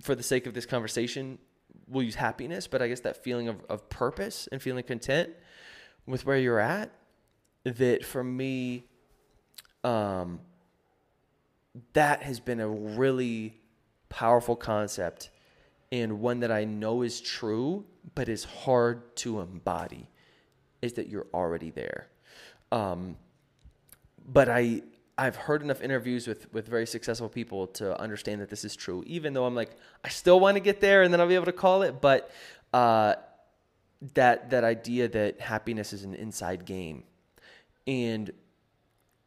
for 0.00 0.14
the 0.14 0.22
sake 0.22 0.46
of 0.46 0.54
this 0.54 0.66
conversation 0.66 1.38
we'll 1.88 2.04
use 2.04 2.14
happiness, 2.14 2.66
but 2.66 2.82
I 2.82 2.88
guess 2.88 3.00
that 3.00 3.22
feeling 3.22 3.48
of, 3.48 3.64
of 3.68 3.88
purpose 3.88 4.48
and 4.52 4.60
feeling 4.60 4.84
content 4.84 5.30
with 6.06 6.26
where 6.26 6.38
you're 6.38 6.60
at, 6.60 6.90
that 7.64 8.04
for 8.04 8.22
me, 8.22 8.84
um, 9.84 10.40
that 11.92 12.22
has 12.22 12.40
been 12.40 12.60
a 12.60 12.68
really 12.68 13.56
powerful 14.08 14.56
concept 14.56 15.30
and 15.90 16.20
one 16.20 16.40
that 16.40 16.52
I 16.52 16.64
know 16.64 17.02
is 17.02 17.20
true, 17.20 17.84
but 18.14 18.28
is 18.28 18.44
hard 18.44 19.16
to 19.16 19.40
embody, 19.40 20.08
is 20.82 20.94
that 20.94 21.08
you're 21.08 21.26
already 21.32 21.70
there. 21.70 22.08
Um, 22.70 23.16
but 24.26 24.50
I 24.50 24.82
I've 25.18 25.34
heard 25.34 25.62
enough 25.62 25.82
interviews 25.82 26.28
with 26.28 26.52
with 26.52 26.68
very 26.68 26.86
successful 26.86 27.28
people 27.28 27.66
to 27.66 28.00
understand 28.00 28.40
that 28.40 28.48
this 28.48 28.64
is 28.64 28.76
true. 28.76 29.02
Even 29.06 29.32
though 29.34 29.44
I'm 29.44 29.56
like 29.56 29.72
I 30.04 30.08
still 30.08 30.38
want 30.38 30.56
to 30.56 30.60
get 30.60 30.80
there, 30.80 31.02
and 31.02 31.12
then 31.12 31.20
I'll 31.20 31.28
be 31.28 31.34
able 31.34 31.46
to 31.46 31.52
call 31.52 31.82
it. 31.82 32.00
But 32.00 32.30
uh, 32.72 33.16
that 34.14 34.50
that 34.50 34.62
idea 34.62 35.08
that 35.08 35.40
happiness 35.40 35.92
is 35.92 36.04
an 36.04 36.14
inside 36.14 36.64
game, 36.64 37.02
and 37.86 38.30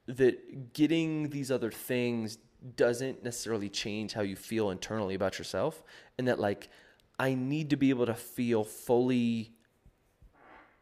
that 0.07 0.73
getting 0.73 1.29
these 1.29 1.51
other 1.51 1.71
things 1.71 2.37
doesn't 2.75 3.23
necessarily 3.23 3.69
change 3.69 4.13
how 4.13 4.21
you 4.21 4.35
feel 4.35 4.69
internally 4.69 5.15
about 5.15 5.37
yourself 5.39 5.83
and 6.17 6.27
that 6.27 6.39
like 6.39 6.69
I 7.17 7.33
need 7.33 7.71
to 7.71 7.75
be 7.75 7.89
able 7.89 8.05
to 8.05 8.13
feel 8.13 8.63
fully 8.63 9.53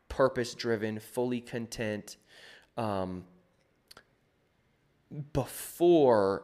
purpose 0.09 0.53
driven, 0.53 0.99
fully 0.99 1.39
content 1.39 2.17
um, 2.77 3.23
before 5.33 6.43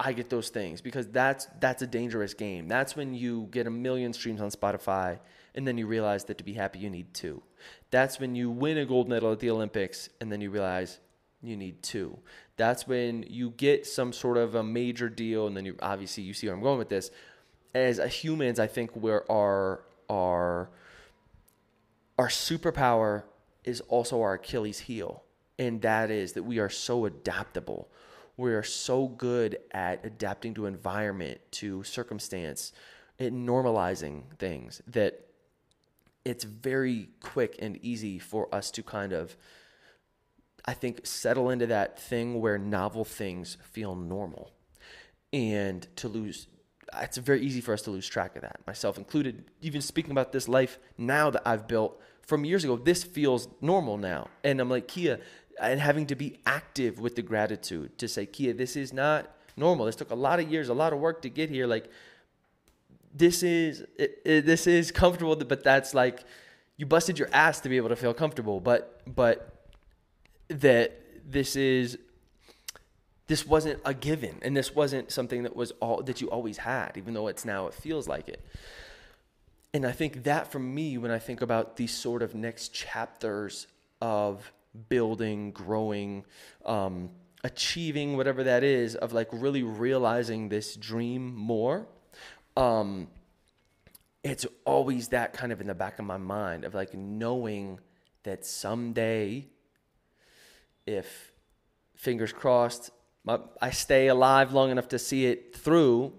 I 0.00 0.12
get 0.12 0.30
those 0.30 0.48
things 0.48 0.80
because 0.80 1.08
that's 1.08 1.48
that's 1.60 1.82
a 1.82 1.86
dangerous 1.86 2.34
game. 2.34 2.68
That's 2.68 2.94
when 2.94 3.14
you 3.14 3.48
get 3.50 3.66
a 3.66 3.70
million 3.70 4.12
streams 4.12 4.40
on 4.40 4.50
Spotify 4.50 5.18
and 5.54 5.66
then 5.66 5.76
you 5.76 5.86
realize 5.86 6.24
that 6.24 6.38
to 6.38 6.44
be 6.44 6.52
happy 6.52 6.78
you 6.78 6.90
need 6.90 7.12
two. 7.14 7.42
That's 7.90 8.20
when 8.20 8.36
you 8.36 8.50
win 8.50 8.78
a 8.78 8.86
gold 8.86 9.08
medal 9.08 9.32
at 9.32 9.40
the 9.40 9.50
Olympics 9.50 10.08
and 10.20 10.30
then 10.30 10.40
you 10.40 10.50
realize 10.50 11.00
you 11.42 11.56
need 11.56 11.82
two. 11.82 12.18
That's 12.56 12.86
when 12.86 13.24
you 13.28 13.50
get 13.50 13.86
some 13.86 14.12
sort 14.12 14.36
of 14.36 14.54
a 14.54 14.62
major 14.62 15.08
deal, 15.08 15.46
and 15.46 15.56
then 15.56 15.64
you 15.64 15.76
obviously 15.80 16.24
you 16.24 16.34
see 16.34 16.48
where 16.48 16.56
I'm 16.56 16.62
going 16.62 16.78
with 16.78 16.88
this. 16.88 17.10
As 17.74 17.98
humans, 17.98 18.58
I 18.58 18.66
think 18.66 18.90
where 18.92 19.30
our 19.30 19.84
our 20.10 20.70
our 22.18 22.28
superpower 22.28 23.24
is 23.62 23.80
also 23.82 24.20
our 24.22 24.34
Achilles 24.34 24.80
heel, 24.80 25.22
and 25.58 25.82
that 25.82 26.10
is 26.10 26.32
that 26.34 26.42
we 26.42 26.58
are 26.58 26.68
so 26.68 27.04
adaptable. 27.04 27.88
We 28.36 28.52
are 28.52 28.62
so 28.62 29.08
good 29.08 29.58
at 29.72 30.04
adapting 30.04 30.54
to 30.54 30.66
environment, 30.66 31.40
to 31.52 31.82
circumstance, 31.82 32.72
and 33.18 33.48
normalizing 33.48 34.22
things 34.38 34.80
that 34.86 35.26
it's 36.24 36.44
very 36.44 37.08
quick 37.20 37.56
and 37.58 37.78
easy 37.82 38.18
for 38.18 38.54
us 38.54 38.70
to 38.72 38.82
kind 38.82 39.12
of 39.12 39.36
I 40.68 40.74
think, 40.74 41.06
settle 41.06 41.48
into 41.48 41.66
that 41.68 41.98
thing 41.98 42.42
where 42.42 42.58
novel 42.58 43.06
things 43.06 43.56
feel 43.62 43.94
normal. 43.94 44.52
And 45.32 45.86
to 45.96 46.08
lose, 46.08 46.46
it's 47.00 47.16
very 47.16 47.40
easy 47.40 47.62
for 47.62 47.72
us 47.72 47.80
to 47.82 47.90
lose 47.90 48.06
track 48.06 48.36
of 48.36 48.42
that, 48.42 48.60
myself 48.66 48.98
included. 48.98 49.44
Even 49.62 49.80
speaking 49.80 50.10
about 50.10 50.30
this 50.32 50.46
life 50.46 50.78
now 50.98 51.30
that 51.30 51.40
I've 51.46 51.66
built 51.66 51.98
from 52.20 52.44
years 52.44 52.64
ago, 52.64 52.76
this 52.76 53.02
feels 53.02 53.48
normal 53.62 53.96
now. 53.96 54.28
And 54.44 54.60
I'm 54.60 54.68
like, 54.68 54.88
Kia, 54.88 55.20
and 55.60 55.80
having 55.80 56.06
to 56.06 56.14
be 56.14 56.38
active 56.46 57.00
with 57.00 57.16
the 57.16 57.22
gratitude 57.22 57.98
to 57.98 58.08
say, 58.08 58.26
Kia, 58.26 58.52
this 58.52 58.76
is 58.76 58.92
not 58.92 59.34
normal. 59.56 59.86
This 59.86 59.96
took 59.96 60.10
a 60.10 60.16
lot 60.16 60.40
of 60.40 60.50
years, 60.50 60.68
a 60.68 60.74
lot 60.74 60.92
of 60.92 60.98
work 60.98 61.22
to 61.22 61.28
get 61.28 61.50
here. 61.50 61.66
Like, 61.66 61.90
this 63.14 63.42
is 63.42 63.84
it, 63.98 64.22
it, 64.24 64.46
this 64.46 64.66
is 64.66 64.90
comfortable, 64.92 65.34
but 65.36 65.64
that's 65.64 65.94
like 65.94 66.24
you 66.76 66.86
busted 66.86 67.18
your 67.18 67.28
ass 67.32 67.60
to 67.60 67.68
be 67.68 67.76
able 67.76 67.88
to 67.88 67.96
feel 67.96 68.14
comfortable. 68.14 68.60
But 68.60 69.02
but 69.06 69.58
that 70.48 71.00
this 71.30 71.56
is 71.56 71.98
this 73.26 73.46
wasn't 73.46 73.80
a 73.84 73.92
given 73.92 74.38
and 74.42 74.56
this 74.56 74.74
wasn't 74.74 75.12
something 75.12 75.42
that 75.42 75.54
was 75.54 75.70
all 75.80 76.02
that 76.02 76.20
you 76.20 76.30
always 76.30 76.58
had 76.58 76.92
even 76.96 77.14
though 77.14 77.28
it's 77.28 77.44
now 77.44 77.66
it 77.66 77.74
feels 77.74 78.08
like 78.08 78.28
it 78.28 78.44
and 79.74 79.86
i 79.86 79.92
think 79.92 80.24
that 80.24 80.50
for 80.50 80.58
me 80.58 80.96
when 80.96 81.10
i 81.10 81.18
think 81.18 81.42
about 81.42 81.76
these 81.76 81.94
sort 81.94 82.22
of 82.22 82.34
next 82.34 82.72
chapters 82.72 83.66
of 84.00 84.50
building 84.88 85.50
growing 85.52 86.24
um, 86.64 87.10
achieving 87.44 88.16
whatever 88.16 88.44
that 88.44 88.64
is 88.64 88.94
of 88.94 89.12
like 89.12 89.28
really 89.32 89.62
realizing 89.62 90.48
this 90.48 90.76
dream 90.76 91.34
more 91.34 91.86
um, 92.56 93.08
it's 94.24 94.46
always 94.64 95.08
that 95.08 95.32
kind 95.32 95.52
of 95.52 95.60
in 95.60 95.68
the 95.68 95.74
back 95.74 95.98
of 95.98 96.04
my 96.04 96.16
mind 96.16 96.64
of 96.64 96.74
like 96.74 96.94
knowing 96.94 97.78
that 98.24 98.44
someday 98.44 99.46
if 100.86 101.32
fingers 101.94 102.32
crossed 102.32 102.90
my, 103.24 103.38
I 103.60 103.70
stay 103.70 104.08
alive 104.08 104.52
long 104.52 104.70
enough 104.70 104.88
to 104.88 104.98
see 104.98 105.26
it 105.26 105.56
through 105.56 106.12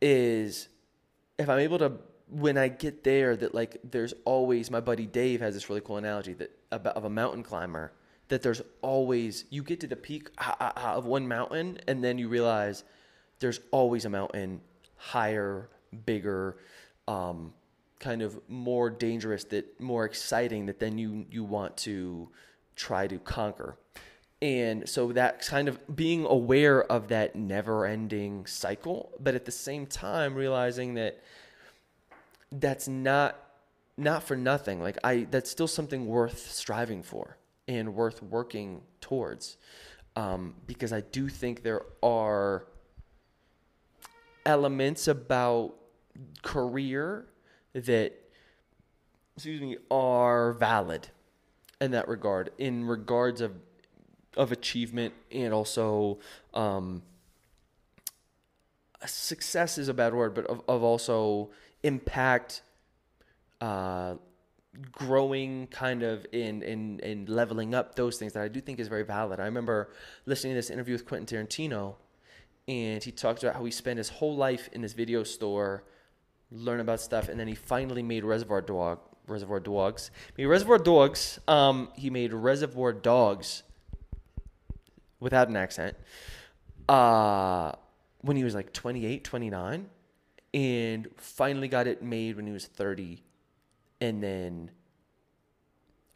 is 0.00 0.68
if 1.38 1.48
I'm 1.48 1.58
able 1.58 1.78
to 1.78 1.92
when 2.28 2.56
I 2.56 2.68
get 2.68 3.04
there 3.04 3.36
that 3.36 3.54
like 3.54 3.76
there's 3.84 4.14
always 4.24 4.70
my 4.70 4.80
buddy 4.80 5.06
Dave 5.06 5.40
has 5.40 5.54
this 5.54 5.68
really 5.68 5.82
cool 5.82 5.98
analogy 5.98 6.32
that 6.34 6.50
of 6.72 7.04
a 7.04 7.10
mountain 7.10 7.42
climber 7.42 7.92
that 8.28 8.42
there's 8.42 8.62
always 8.80 9.44
you 9.50 9.62
get 9.62 9.80
to 9.80 9.86
the 9.86 9.96
peak 9.96 10.30
of 10.60 11.04
one 11.04 11.28
mountain 11.28 11.78
and 11.86 12.02
then 12.02 12.18
you 12.18 12.28
realize 12.28 12.84
there's 13.40 13.60
always 13.70 14.04
a 14.04 14.10
mountain 14.10 14.60
higher 14.96 15.68
bigger 16.06 16.56
um, 17.08 17.52
kind 17.98 18.22
of 18.22 18.40
more 18.48 18.90
dangerous 18.90 19.44
that 19.44 19.80
more 19.80 20.04
exciting 20.04 20.66
that 20.66 20.78
then 20.78 20.98
you 20.98 21.26
you 21.30 21.44
want 21.44 21.76
to 21.76 22.28
try 22.74 23.06
to 23.06 23.18
conquer. 23.18 23.76
And 24.40 24.88
so 24.88 25.12
that 25.12 25.46
kind 25.46 25.68
of 25.68 25.78
being 25.94 26.24
aware 26.24 26.82
of 26.82 27.08
that 27.08 27.36
never 27.36 27.86
ending 27.86 28.44
cycle, 28.46 29.12
but 29.20 29.36
at 29.36 29.44
the 29.44 29.52
same 29.52 29.86
time 29.86 30.34
realizing 30.34 30.94
that 30.94 31.22
that's 32.50 32.88
not 32.88 33.38
not 33.96 34.22
for 34.22 34.36
nothing. 34.36 34.80
Like 34.80 34.98
I 35.04 35.26
that's 35.30 35.50
still 35.50 35.68
something 35.68 36.06
worth 36.06 36.50
striving 36.50 37.02
for 37.02 37.36
and 37.68 37.94
worth 37.94 38.22
working 38.22 38.82
towards. 39.00 39.56
Um, 40.14 40.54
because 40.66 40.92
I 40.92 41.00
do 41.00 41.28
think 41.28 41.62
there 41.62 41.82
are 42.02 42.66
elements 44.44 45.08
about 45.08 45.74
career 46.42 47.26
that 47.72 48.12
excuse 49.36 49.60
me 49.60 49.78
are 49.90 50.52
valid 50.52 51.08
in 51.80 51.92
that 51.92 52.08
regard 52.08 52.50
in 52.58 52.86
regards 52.86 53.40
of 53.40 53.54
of 54.36 54.52
achievement 54.52 55.14
and 55.30 55.52
also 55.54 56.18
um, 56.54 57.02
success 59.06 59.78
is 59.78 59.88
a 59.88 59.94
bad 59.94 60.14
word, 60.14 60.34
but 60.34 60.46
of, 60.46 60.62
of 60.68 60.82
also 60.82 61.50
impact, 61.82 62.62
uh, 63.62 64.16
growing 64.90 65.68
kind 65.68 66.02
of 66.02 66.26
in, 66.32 66.62
in, 66.62 66.98
in 67.00 67.26
leveling 67.26 67.74
up 67.74 67.94
those 67.94 68.18
things 68.18 68.32
that 68.32 68.42
I 68.42 68.48
do 68.48 68.60
think 68.60 68.80
is 68.80 68.88
very 68.88 69.04
valid. 69.04 69.38
I 69.38 69.44
remember 69.44 69.92
listening 70.26 70.54
to 70.54 70.56
this 70.56 70.70
interview 70.70 70.94
with 70.94 71.06
Quentin 71.06 71.46
Tarantino 71.46 71.94
and 72.66 73.02
he 73.02 73.12
talked 73.12 73.42
about 73.42 73.54
how 73.56 73.64
he 73.64 73.70
spent 73.70 73.98
his 73.98 74.08
whole 74.08 74.34
life 74.34 74.68
in 74.72 74.82
this 74.82 74.92
video 74.92 75.22
store, 75.22 75.84
learn 76.50 76.80
about 76.80 77.00
stuff, 77.00 77.28
and 77.28 77.38
then 77.38 77.48
he 77.48 77.54
finally 77.54 78.02
made 78.02 78.24
Reservoir 78.24 78.60
Dog, 78.60 79.00
Reservoir 79.26 79.60
Dogs. 79.60 80.10
Made 80.36 80.46
Reservoir 80.46 80.78
Dogs. 80.78 81.38
Um, 81.46 81.88
he 81.96 82.10
made 82.10 82.32
Reservoir 82.32 82.92
Dogs 82.92 83.62
without 85.20 85.48
an 85.48 85.56
accent 85.56 85.96
uh, 86.88 87.72
when 88.20 88.36
he 88.36 88.44
was 88.44 88.54
like 88.54 88.72
28, 88.72 89.24
29, 89.24 89.86
and 90.54 91.08
finally 91.16 91.68
got 91.68 91.86
it 91.86 92.02
made 92.02 92.36
when 92.36 92.46
he 92.46 92.52
was 92.52 92.66
30. 92.66 93.22
And 94.02 94.20
then 94.20 94.72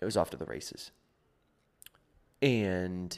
it 0.00 0.04
was 0.04 0.16
off 0.16 0.30
to 0.30 0.36
the 0.36 0.44
races. 0.44 0.90
And 2.42 3.16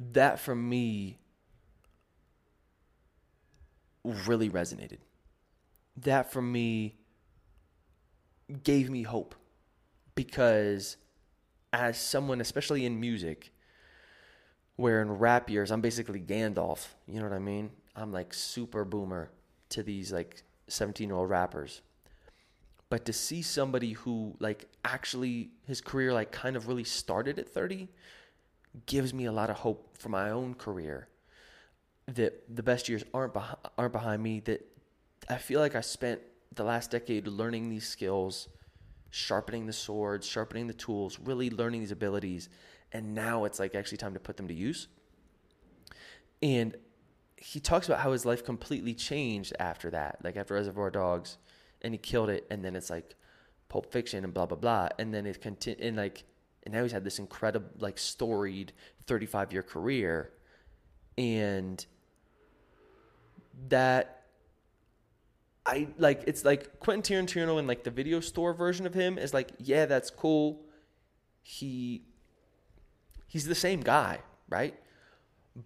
that 0.00 0.40
for 0.40 0.54
me 0.54 1.18
really 4.02 4.48
resonated. 4.48 5.00
That 5.98 6.32
for 6.32 6.40
me 6.40 6.96
gave 8.62 8.88
me 8.88 9.02
hope 9.02 9.34
because 10.14 10.96
as 11.70 12.00
someone, 12.00 12.40
especially 12.40 12.86
in 12.86 12.98
music, 12.98 13.52
where 14.76 15.02
in 15.02 15.12
rap 15.12 15.50
years 15.50 15.70
I'm 15.70 15.82
basically 15.82 16.20
Gandalf. 16.20 16.86
You 17.06 17.20
know 17.20 17.28
what 17.28 17.36
I 17.36 17.40
mean? 17.40 17.72
I'm 17.94 18.10
like 18.10 18.32
super 18.32 18.86
boomer 18.86 19.30
to 19.68 19.82
these 19.82 20.10
like 20.10 20.44
17 20.68 21.08
year 21.08 21.16
old 21.16 21.30
rappers. 21.30 21.82
But 22.90 23.04
to 23.06 23.12
see 23.12 23.42
somebody 23.42 23.92
who 23.92 24.36
like 24.38 24.68
actually 24.84 25.50
his 25.66 25.80
career 25.80 26.12
like 26.12 26.30
kind 26.30 26.56
of 26.56 26.68
really 26.68 26.84
started 26.84 27.38
at 27.38 27.48
30 27.48 27.88
gives 28.86 29.14
me 29.14 29.24
a 29.24 29.32
lot 29.32 29.50
of 29.50 29.56
hope 29.56 29.96
for 29.96 30.08
my 30.08 30.30
own 30.30 30.54
career. 30.54 31.08
That 32.06 32.54
the 32.54 32.62
best 32.62 32.88
years 32.88 33.02
aren't 33.14 33.32
behind, 33.32 33.58
aren't 33.78 33.92
behind 33.92 34.22
me. 34.22 34.40
That 34.40 34.66
I 35.28 35.38
feel 35.38 35.60
like 35.60 35.74
I 35.74 35.80
spent 35.80 36.20
the 36.54 36.64
last 36.64 36.90
decade 36.90 37.26
learning 37.26 37.70
these 37.70 37.88
skills, 37.88 38.48
sharpening 39.10 39.66
the 39.66 39.72
swords, 39.72 40.26
sharpening 40.26 40.66
the 40.66 40.74
tools, 40.74 41.18
really 41.18 41.50
learning 41.50 41.80
these 41.80 41.92
abilities, 41.92 42.48
and 42.92 43.14
now 43.14 43.44
it's 43.44 43.58
like 43.58 43.74
actually 43.74 43.98
time 43.98 44.14
to 44.14 44.20
put 44.20 44.36
them 44.36 44.48
to 44.48 44.54
use. 44.54 44.88
And 46.42 46.76
he 47.44 47.60
talks 47.60 47.86
about 47.86 48.00
how 48.00 48.12
his 48.12 48.24
life 48.24 48.42
completely 48.42 48.94
changed 48.94 49.52
after 49.60 49.90
that, 49.90 50.16
like 50.24 50.34
after 50.34 50.54
Reservoir 50.54 50.90
Dogs, 50.90 51.36
and 51.82 51.92
he 51.92 51.98
killed 51.98 52.30
it, 52.30 52.46
and 52.50 52.64
then 52.64 52.74
it's 52.74 52.88
like 52.88 53.16
Pulp 53.68 53.92
Fiction 53.92 54.24
and 54.24 54.32
blah 54.32 54.46
blah 54.46 54.56
blah, 54.56 54.88
and 54.98 55.12
then 55.12 55.26
it 55.26 55.42
continued, 55.42 55.86
and 55.86 55.94
like, 55.94 56.24
and 56.62 56.72
now 56.72 56.82
he's 56.82 56.92
had 56.92 57.04
this 57.04 57.18
incredible, 57.18 57.68
like, 57.78 57.98
storied 57.98 58.72
35 59.06 59.52
year 59.52 59.62
career, 59.62 60.30
and 61.18 61.84
that 63.68 64.22
I 65.66 65.88
like 65.98 66.24
it's 66.26 66.46
like 66.46 66.80
Quentin 66.80 67.26
Tarantino 67.26 67.58
and 67.58 67.68
like 67.68 67.84
the 67.84 67.90
video 67.90 68.20
store 68.20 68.54
version 68.54 68.86
of 68.86 68.94
him 68.94 69.18
is 69.18 69.34
like, 69.34 69.50
yeah, 69.58 69.84
that's 69.84 70.08
cool. 70.08 70.62
He 71.42 72.06
he's 73.26 73.44
the 73.44 73.54
same 73.54 73.82
guy, 73.82 74.20
right? 74.48 74.74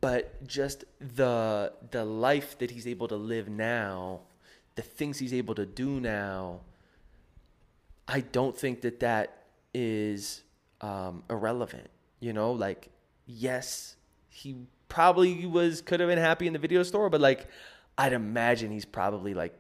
But 0.01 0.46
just 0.46 0.85
the 1.01 1.72
the 1.90 2.05
life 2.05 2.59
that 2.59 2.70
he's 2.70 2.87
able 2.87 3.09
to 3.09 3.16
live 3.16 3.48
now, 3.48 4.20
the 4.74 4.83
things 4.83 5.18
he's 5.18 5.33
able 5.33 5.55
to 5.55 5.64
do 5.64 5.98
now, 5.98 6.61
I 8.07 8.20
don't 8.20 8.57
think 8.57 8.83
that 8.83 9.01
that 9.01 9.44
is 9.72 10.42
um, 10.83 11.24
irrelevant. 11.31 11.88
You 12.20 12.35
know, 12.35 12.53
like 12.53 12.90
yes, 13.27 13.96
he 14.29 14.57
probably 14.88 15.46
was 15.46 15.81
could 15.81 16.01
have 16.01 16.09
been 16.09 16.18
happy 16.18 16.46
in 16.46 16.53
the 16.53 16.59
video 16.59 16.83
store, 16.83 17.09
but 17.09 17.20
like 17.20 17.46
I'd 17.96 18.12
imagine 18.12 18.70
he's 18.70 18.85
probably 18.85 19.35
like 19.35 19.55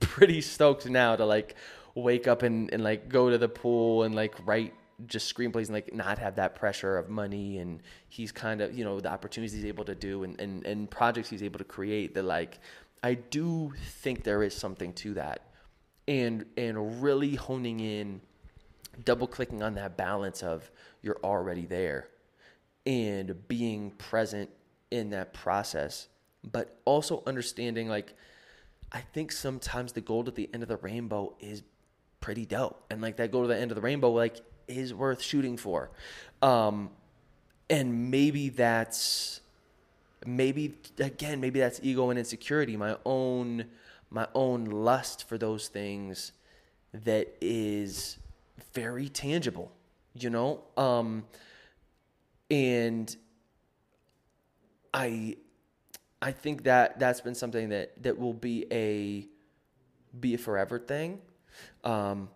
pretty 0.00 0.40
stoked 0.40 0.86
now 0.86 1.16
to 1.16 1.24
like 1.24 1.54
wake 1.94 2.26
up 2.26 2.42
and, 2.42 2.72
and 2.72 2.82
like 2.82 3.08
go 3.08 3.30
to 3.30 3.38
the 3.38 3.48
pool 3.48 4.02
and 4.02 4.14
like 4.14 4.34
write 4.44 4.74
just 5.06 5.34
screenplays 5.34 5.66
and 5.66 5.74
like 5.74 5.94
not 5.94 6.18
have 6.18 6.36
that 6.36 6.54
pressure 6.54 6.96
of 6.96 7.08
money 7.08 7.58
and 7.58 7.82
he's 8.08 8.32
kind 8.32 8.60
of 8.60 8.76
you 8.76 8.84
know 8.84 9.00
the 9.00 9.10
opportunities 9.10 9.52
he's 9.52 9.64
able 9.64 9.84
to 9.84 9.94
do 9.94 10.24
and, 10.24 10.40
and, 10.40 10.64
and 10.66 10.90
projects 10.90 11.28
he's 11.28 11.42
able 11.42 11.58
to 11.58 11.64
create 11.64 12.14
that 12.14 12.24
like 12.24 12.58
I 13.02 13.14
do 13.14 13.72
think 14.00 14.24
there 14.24 14.42
is 14.42 14.54
something 14.54 14.92
to 14.94 15.14
that 15.14 15.42
and 16.08 16.44
and 16.56 17.02
really 17.02 17.34
honing 17.34 17.80
in 17.80 18.20
double 19.04 19.26
clicking 19.26 19.62
on 19.62 19.74
that 19.74 19.96
balance 19.96 20.42
of 20.42 20.70
you're 21.02 21.20
already 21.24 21.66
there 21.66 22.08
and 22.86 23.48
being 23.48 23.90
present 23.92 24.50
in 24.90 25.10
that 25.10 25.32
process 25.32 26.08
but 26.50 26.78
also 26.84 27.22
understanding 27.26 27.88
like 27.88 28.14
I 28.92 29.00
think 29.00 29.30
sometimes 29.32 29.92
the 29.92 30.00
gold 30.00 30.28
at 30.28 30.34
the 30.34 30.50
end 30.52 30.62
of 30.62 30.68
the 30.68 30.76
rainbow 30.76 31.34
is 31.38 31.62
pretty 32.20 32.44
dope. 32.44 32.84
And 32.90 33.00
like 33.00 33.16
that 33.16 33.30
goal 33.30 33.42
to 33.42 33.48
the 33.48 33.58
end 33.58 33.70
of 33.70 33.76
the 33.76 33.80
rainbow, 33.80 34.10
like 34.10 34.40
is 34.70 34.94
worth 34.94 35.22
shooting 35.22 35.56
for. 35.56 35.90
Um, 36.42 36.90
and 37.68 38.10
maybe 38.10 38.48
that's 38.48 39.40
maybe 40.26 40.74
again, 40.98 41.40
maybe 41.40 41.60
that's 41.60 41.80
ego 41.82 42.10
and 42.10 42.18
insecurity, 42.18 42.76
my 42.76 42.96
own 43.04 43.66
my 44.10 44.26
own 44.34 44.64
lust 44.64 45.28
for 45.28 45.38
those 45.38 45.68
things 45.68 46.32
that 46.92 47.28
is 47.40 48.18
very 48.74 49.08
tangible, 49.08 49.70
you 50.14 50.30
know? 50.30 50.62
Um, 50.76 51.24
and 52.50 53.14
I 54.92 55.36
I 56.20 56.32
think 56.32 56.64
that 56.64 56.98
that's 56.98 57.20
been 57.20 57.34
something 57.34 57.68
that 57.70 58.02
that 58.02 58.18
will 58.18 58.34
be 58.34 58.66
a 58.72 59.26
be 60.18 60.34
a 60.34 60.38
forever 60.38 60.78
thing. 60.78 61.20
Um, 61.84 62.28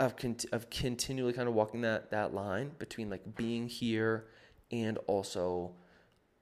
of 0.00 0.14
of 0.50 0.70
continually 0.70 1.32
kind 1.32 1.46
of 1.46 1.54
walking 1.54 1.82
that 1.82 2.10
that 2.10 2.34
line 2.34 2.72
between 2.78 3.10
like 3.10 3.36
being 3.36 3.68
here 3.68 4.26
and 4.72 4.98
also 5.06 5.72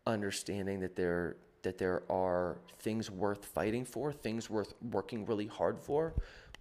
understanding 0.06 0.80
that 0.80 0.96
there 0.96 1.36
that 1.62 1.76
there 1.76 2.04
are 2.08 2.58
things 2.78 3.10
worth 3.10 3.44
fighting 3.44 3.84
for, 3.84 4.12
things 4.12 4.48
worth 4.48 4.72
working 4.80 5.26
really 5.26 5.46
hard 5.46 5.78
for, 5.80 6.14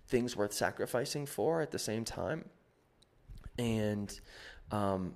things 0.08 0.36
worth 0.36 0.52
sacrificing 0.52 1.26
for 1.26 1.62
at 1.62 1.72
the 1.72 1.78
same 1.80 2.04
time. 2.04 2.44
And 3.60 4.20
um, 4.72 5.14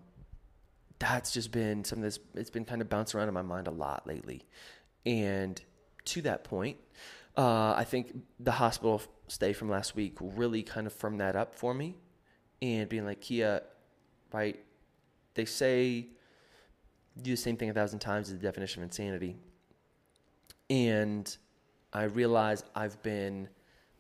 that's 1.00 1.32
just 1.32 1.52
been 1.52 1.84
something 1.84 2.04
that's 2.04 2.20
it's 2.36 2.52
been 2.52 2.64
kind 2.64 2.82
of 2.82 2.90
bouncing 2.90 3.20
around 3.20 3.28
in 3.28 3.34
my 3.34 3.42
mind 3.42 3.68
a 3.68 3.72
lot 3.72 4.06
lately. 4.06 4.44
And 5.04 5.60
to 6.06 6.22
that 6.22 6.44
point, 6.44 6.78
uh, 7.36 7.74
I 7.76 7.86
think 7.86 8.16
the 8.40 8.52
hospital 8.52 9.02
stay 9.32 9.54
from 9.54 9.70
last 9.70 9.96
week 9.96 10.18
really 10.20 10.62
kind 10.62 10.86
of 10.86 10.92
firmed 10.92 11.22
that 11.22 11.38
up 11.38 11.56
for 11.56 11.74
me, 11.74 11.96
and 12.62 12.90
being 12.90 13.06
like 13.06 13.22
Kia, 13.22 13.62
right? 14.34 14.60
They 15.36 15.46
say 15.46 16.08
do 17.22 17.32
the 17.32 17.38
same 17.38 17.56
thing 17.56 17.70
a 17.70 17.74
thousand 17.74 18.00
times 18.00 18.30
is 18.30 18.40
the 18.40 18.44
definition 18.44 18.84
of 18.84 18.88
insanity. 18.88 19.38
And 20.70 21.36
I 21.94 22.04
realize 22.04 22.64
I've 22.76 23.02
been 23.04 23.48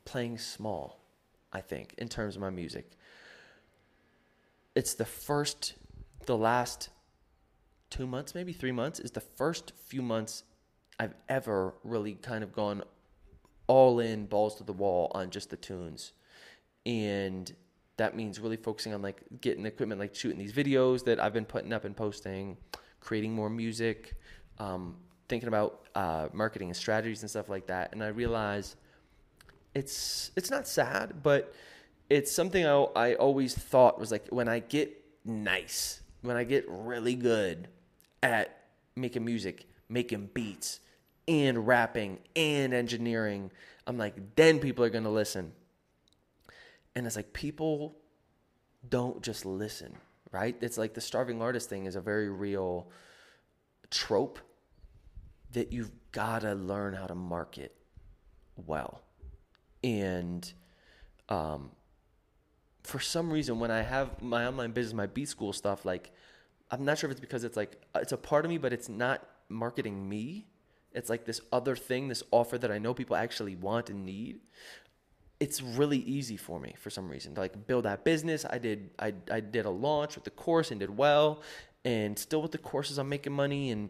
playing 0.06 0.38
small, 0.38 1.00
I 1.52 1.62
think, 1.62 1.96
in 1.98 2.08
terms 2.10 2.36
of 2.36 2.42
my 2.42 2.50
music. 2.50 2.92
It's 4.76 4.94
the 4.94 5.06
first 5.06 5.76
the 6.26 6.38
last 6.38 6.90
two 7.90 8.06
months, 8.06 8.36
maybe 8.36 8.54
three 8.54 8.72
months, 8.72 9.00
is 9.00 9.12
the 9.12 9.22
first 9.22 9.72
few 9.86 10.02
months 10.02 10.44
I've 11.00 11.16
ever 11.30 11.74
really 11.84 12.14
kind 12.16 12.44
of 12.44 12.54
gone 12.54 12.84
all 13.72 14.00
in, 14.00 14.26
balls 14.26 14.56
to 14.56 14.64
the 14.64 14.74
wall 14.74 15.12
on 15.16 15.30
just 15.30 15.50
the 15.50 15.58
tunes. 15.58 16.12
And 16.86 17.54
that 17.98 18.16
means 18.16 18.40
really 18.40 18.58
focusing 18.58 18.94
on 18.94 19.02
like 19.02 19.22
getting 19.40 19.66
equipment, 19.66 20.00
like 20.00 20.14
shooting 20.16 20.40
these 20.40 20.54
videos 20.54 21.06
that 21.06 21.20
I've 21.20 21.34
been 21.34 21.46
putting 21.46 21.72
up 21.72 21.86
and 21.86 21.96
posting, 21.96 22.58
creating 23.00 23.34
more 23.34 23.50
music, 23.50 24.16
um, 24.58 24.98
thinking 25.30 25.48
about 25.48 25.88
uh, 25.96 26.28
marketing 26.34 26.68
and 26.70 26.76
strategies 26.76 27.22
and 27.22 27.30
stuff 27.30 27.48
like 27.48 27.68
that. 27.68 27.94
And 27.94 28.04
I 28.04 28.08
realize 28.08 28.76
it's 29.74 30.32
it's 30.36 30.52
not 30.52 30.68
sad, 30.68 31.24
but 31.24 31.54
it's 32.10 32.32
something 32.32 32.66
I, 32.66 32.76
I 32.96 33.14
always 33.16 33.56
thought 33.56 34.00
was 34.00 34.12
like 34.12 34.28
when 34.30 34.50
I 34.50 34.60
get 34.60 34.98
nice 35.24 36.02
when 36.22 36.38
I 36.38 36.44
get 36.44 36.66
really 36.68 37.16
good 37.16 37.68
at 38.24 38.66
making 38.96 39.26
music, 39.26 39.68
making 39.90 40.30
beats, 40.34 40.80
and 41.28 41.68
rapping 41.68 42.20
and 42.36 42.74
engineering, 42.74 43.52
I'm 43.88 43.98
like, 43.98 44.36
then 44.36 44.60
people 44.60 44.84
are 44.84 44.90
going 44.90 45.04
to 45.04 45.10
listen. 45.10 45.54
And 46.96 47.06
it's 47.08 47.16
like, 47.16 47.34
people 47.34 47.98
don't 48.88 49.22
just 49.22 49.46
listen, 49.46 49.96
right? 50.32 50.56
It's 50.62 50.78
like 50.78 50.94
the 50.94 51.02
starving 51.02 51.42
artist 51.42 51.70
thing 51.70 51.86
is 51.86 51.96
a 51.96 52.02
very 52.02 52.30
real 52.30 52.90
trope 53.90 54.40
that 55.54 55.72
you've 55.72 55.92
got 56.12 56.42
to 56.42 56.54
learn 56.54 56.94
how 56.94 57.08
to 57.08 57.16
market 57.16 57.76
well. 58.56 59.02
And 59.84 60.52
um, 61.30 61.72
for 62.84 63.00
some 63.00 63.32
reason 63.32 63.60
when 63.60 63.72
I 63.72 63.82
have 63.82 64.22
my 64.22 64.46
online 64.46 64.72
business, 64.72 64.94
my 64.94 65.08
beat 65.08 65.30
school 65.30 65.54
stuff, 65.54 65.86
like 65.86 66.12
I'm 66.70 66.86
not 66.86 66.98
sure 66.98 67.10
if 67.10 67.12
it's 67.12 67.22
because 67.22 67.44
it's 67.44 67.58
like 67.58 67.82
it's 67.96 68.12
a 68.12 68.18
part 68.18 68.46
of 68.46 68.50
me, 68.50 68.58
but 68.58 68.74
it's 68.74 68.90
not 68.90 69.28
marketing 69.50 70.08
me. 70.08 70.48
It's 70.94 71.10
like 71.10 71.26
this 71.26 71.42
other 71.52 71.76
thing, 71.76 72.08
this 72.08 72.24
offer 72.32 72.58
that 72.58 72.72
I 72.72 72.78
know 72.78 72.94
people 72.94 73.16
actually 73.16 73.56
want 73.56 73.90
and 73.90 74.06
need. 74.06 74.40
It's 75.40 75.62
really 75.62 76.00
easy 76.00 76.38
for 76.38 76.60
me 76.60 76.76
for 76.78 76.90
some 76.90 77.10
reason 77.10 77.34
to 77.36 77.42
like 77.42 77.66
build 77.66 77.86
that 77.86 78.04
business. 78.04 78.46
I 78.48 78.58
did 78.58 78.92
I 79.00 79.14
I 79.32 79.40
did 79.40 79.66
a 79.66 79.70
launch 79.70 80.16
with 80.16 80.24
the 80.24 80.32
course 80.32 80.70
and 80.72 80.80
did 80.80 80.96
well, 80.96 81.42
and 81.84 82.18
still 82.20 82.42
with 82.42 82.52
the 82.52 82.58
courses 82.58 82.98
I'm 82.98 83.10
making 83.10 83.34
money 83.34 83.72
and 83.72 83.90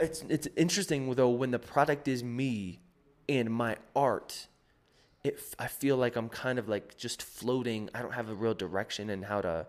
it's 0.00 0.22
it's 0.28 0.46
interesting 0.56 1.12
though 1.14 1.30
when 1.30 1.50
the 1.50 1.58
product 1.58 2.06
is 2.06 2.22
me 2.22 2.80
and 3.28 3.50
my 3.50 3.76
art 3.96 4.46
it 5.24 5.40
I 5.58 5.66
feel 5.66 5.96
like 5.96 6.16
I'm 6.16 6.28
kind 6.28 6.58
of 6.58 6.68
like 6.68 6.96
just 6.96 7.22
floating. 7.22 7.90
I 7.94 8.02
don't 8.02 8.12
have 8.12 8.28
a 8.30 8.34
real 8.34 8.54
direction 8.54 9.10
and 9.10 9.24
how 9.24 9.40
to 9.40 9.66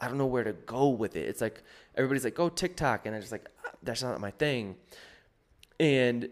I 0.00 0.06
don't 0.06 0.18
know 0.18 0.26
where 0.26 0.44
to 0.44 0.52
go 0.52 0.88
with 0.88 1.16
it. 1.16 1.28
It's 1.28 1.40
like 1.40 1.62
everybody's 1.96 2.24
like, 2.24 2.34
"Go 2.34 2.48
TikTok," 2.48 3.06
and 3.06 3.14
I'm 3.14 3.20
just 3.20 3.32
like, 3.32 3.48
"That's 3.82 4.02
not 4.02 4.20
my 4.20 4.30
thing." 4.30 4.76
And 5.80 6.28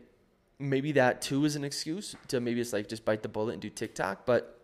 maybe 0.59 0.93
that 0.93 1.23
too 1.23 1.45
is 1.45 1.57
an 1.57 1.65
excuse 1.65 2.17
to 2.29 2.41
maybe 2.41 2.61
it's 2.61 2.73
like 2.73 2.89
just 2.89 3.05
bite 3.05 3.23
the 3.23 3.29
bullet 3.29 3.53
and 3.53 3.63
do 3.63 3.71
TikTok. 3.71 4.27
But 4.27 4.61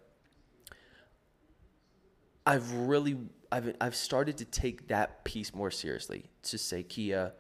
I've 2.47 2.73
really 2.73 3.19
I've 3.51 3.75
I've 3.81 3.97
started 3.97 4.39
to 4.39 4.45
take 4.45 4.89
that 4.89 5.25
piece 5.25 5.55
more 5.55 5.71
seriously. 5.71 6.31
To 6.45 6.59
say, 6.59 6.83
Kia, 6.83 7.33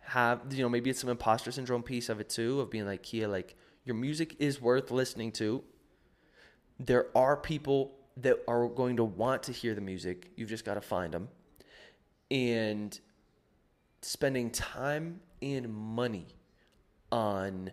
have 0.00 0.42
you 0.50 0.62
know 0.62 0.68
maybe 0.68 0.90
it's 0.90 1.00
some 1.00 1.10
imposter 1.10 1.50
syndrome 1.52 1.82
piece 1.82 2.08
of 2.08 2.20
it 2.20 2.28
too 2.28 2.60
of 2.60 2.70
being 2.70 2.86
like 2.86 3.02
Kia, 3.02 3.28
like 3.28 3.56
your 3.84 3.96
music 3.96 4.36
is 4.38 4.60
worth 4.60 4.90
listening 4.90 5.32
to 5.32 5.64
there 6.80 7.06
are 7.14 7.36
people 7.36 7.92
that 8.16 8.38
are 8.48 8.66
going 8.68 8.96
to 8.96 9.04
want 9.04 9.42
to 9.44 9.52
hear 9.52 9.74
the 9.74 9.80
music. 9.80 10.30
You've 10.36 10.48
just 10.48 10.64
got 10.64 10.74
to 10.74 10.80
find 10.80 11.12
them. 11.12 11.28
And 12.30 12.98
spending 14.02 14.50
time 14.50 15.20
and 15.42 15.72
money 15.72 16.26
on 17.12 17.70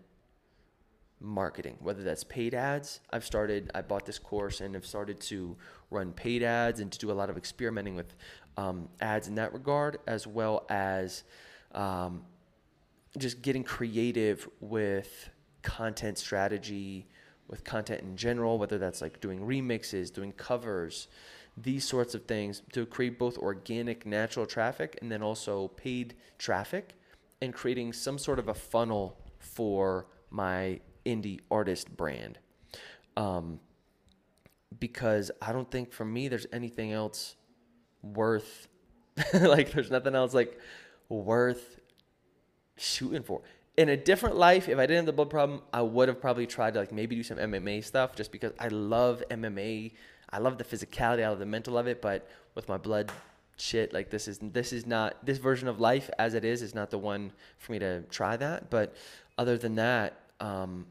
marketing, 1.19 1.77
whether 1.79 2.03
that's 2.03 2.23
paid 2.23 2.53
ads. 2.53 2.99
I've 3.11 3.25
started, 3.25 3.71
I 3.73 3.81
bought 3.81 4.05
this 4.05 4.19
course 4.19 4.61
and 4.61 4.75
have 4.75 4.85
started 4.85 5.19
to 5.21 5.57
run 5.89 6.13
paid 6.13 6.43
ads 6.43 6.79
and 6.79 6.91
to 6.91 6.99
do 6.99 7.11
a 7.11 7.13
lot 7.13 7.29
of 7.29 7.37
experimenting 7.37 7.95
with 7.95 8.13
um, 8.57 8.89
ads 9.01 9.27
in 9.27 9.35
that 9.35 9.53
regard, 9.53 9.97
as 10.07 10.27
well 10.27 10.65
as 10.69 11.23
um, 11.73 12.23
just 13.17 13.41
getting 13.41 13.63
creative 13.63 14.47
with 14.59 15.29
content 15.61 16.17
strategy, 16.17 17.07
with 17.47 17.63
content 17.63 18.01
in 18.01 18.15
general, 18.15 18.57
whether 18.57 18.77
that's 18.77 19.01
like 19.01 19.19
doing 19.21 19.39
remixes, 19.39 20.13
doing 20.13 20.31
covers, 20.33 21.07
these 21.57 21.87
sorts 21.87 22.13
of 22.13 22.25
things 22.25 22.61
to 22.71 22.85
create 22.85 23.17
both 23.17 23.37
organic, 23.37 24.05
natural 24.05 24.45
traffic 24.45 24.97
and 25.01 25.11
then 25.11 25.23
also 25.23 25.69
paid 25.69 26.13
traffic 26.37 26.95
and 27.41 27.53
creating 27.53 27.93
some 27.93 28.17
sort 28.17 28.37
of 28.37 28.47
a 28.47 28.53
funnel 28.53 29.17
for 29.39 30.05
my 30.29 30.79
indie 31.05 31.39
artist 31.49 31.95
brand. 31.97 32.37
Um, 33.15 33.59
because 34.79 35.31
I 35.41 35.51
don't 35.51 35.69
think 35.69 35.91
for 35.91 36.05
me 36.05 36.27
there's 36.27 36.45
anything 36.53 36.91
else 36.91 37.35
worth 38.03 38.67
like 39.33 39.71
there's 39.71 39.89
nothing 39.89 40.13
else 40.13 40.33
like 40.33 40.59
worth 41.09 41.79
shooting 42.75 43.23
for. 43.23 43.41
In 43.75 43.89
a 43.89 43.97
different 43.97 44.35
life, 44.35 44.69
if 44.69 44.77
I 44.77 44.81
didn't 44.81 44.97
have 44.97 45.05
the 45.07 45.13
blood 45.13 45.29
problem, 45.29 45.61
I 45.71 45.81
would 45.81 46.07
have 46.07 46.19
probably 46.19 46.47
tried 46.47 46.73
to 46.73 46.79
like 46.79 46.91
maybe 46.91 47.15
do 47.15 47.23
some 47.23 47.37
MMA 47.37 47.83
stuff 47.83 48.15
just 48.15 48.31
because 48.31 48.51
I 48.59 48.67
love 48.69 49.23
MMA. 49.29 49.93
I 50.29 50.39
love 50.39 50.57
the 50.57 50.63
physicality, 50.63 51.23
I 51.23 51.29
love 51.29 51.39
the 51.39 51.45
mental 51.45 51.77
of 51.77 51.87
it, 51.87 52.01
but 52.01 52.29
with 52.55 52.67
my 52.67 52.77
blood 52.77 53.11
shit, 53.57 53.93
like 53.93 54.09
this 54.09 54.27
is 54.27 54.39
this 54.41 54.71
is 54.73 54.85
not 54.85 55.25
this 55.25 55.37
version 55.37 55.67
of 55.67 55.79
life 55.79 56.09
as 56.19 56.33
it 56.33 56.45
is 56.45 56.61
is 56.61 56.75
not 56.75 56.91
the 56.91 56.97
one 56.97 57.31
for 57.57 57.71
me 57.71 57.79
to 57.79 58.01
try 58.03 58.37
that. 58.37 58.69
But 58.69 58.95
other 59.37 59.57
than 59.57 59.75
that, 59.75 60.19
um, 60.39 60.85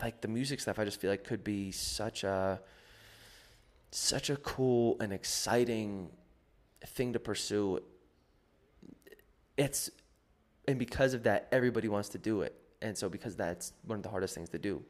like 0.00 0.20
the 0.20 0.28
music 0.28 0.60
stuff, 0.60 0.78
I 0.78 0.84
just 0.84 1.00
feel 1.00 1.10
like 1.10 1.24
could 1.24 1.44
be 1.44 1.70
such 1.70 2.24
a 2.24 2.60
such 3.90 4.30
a 4.30 4.36
cool 4.36 4.96
and 5.00 5.12
exciting 5.12 6.10
thing 6.84 7.12
to 7.12 7.18
pursue. 7.18 7.80
It's 9.56 9.90
and 10.68 10.78
because 10.78 11.14
of 11.14 11.22
that, 11.24 11.48
everybody 11.52 11.88
wants 11.88 12.08
to 12.10 12.18
do 12.18 12.42
it, 12.42 12.54
and 12.82 12.96
so 12.96 13.08
because 13.08 13.36
that's 13.36 13.72
one 13.84 13.96
of 13.96 14.02
the 14.02 14.08
hardest 14.08 14.34
things 14.34 14.48
to 14.50 14.58
do, 14.58 14.82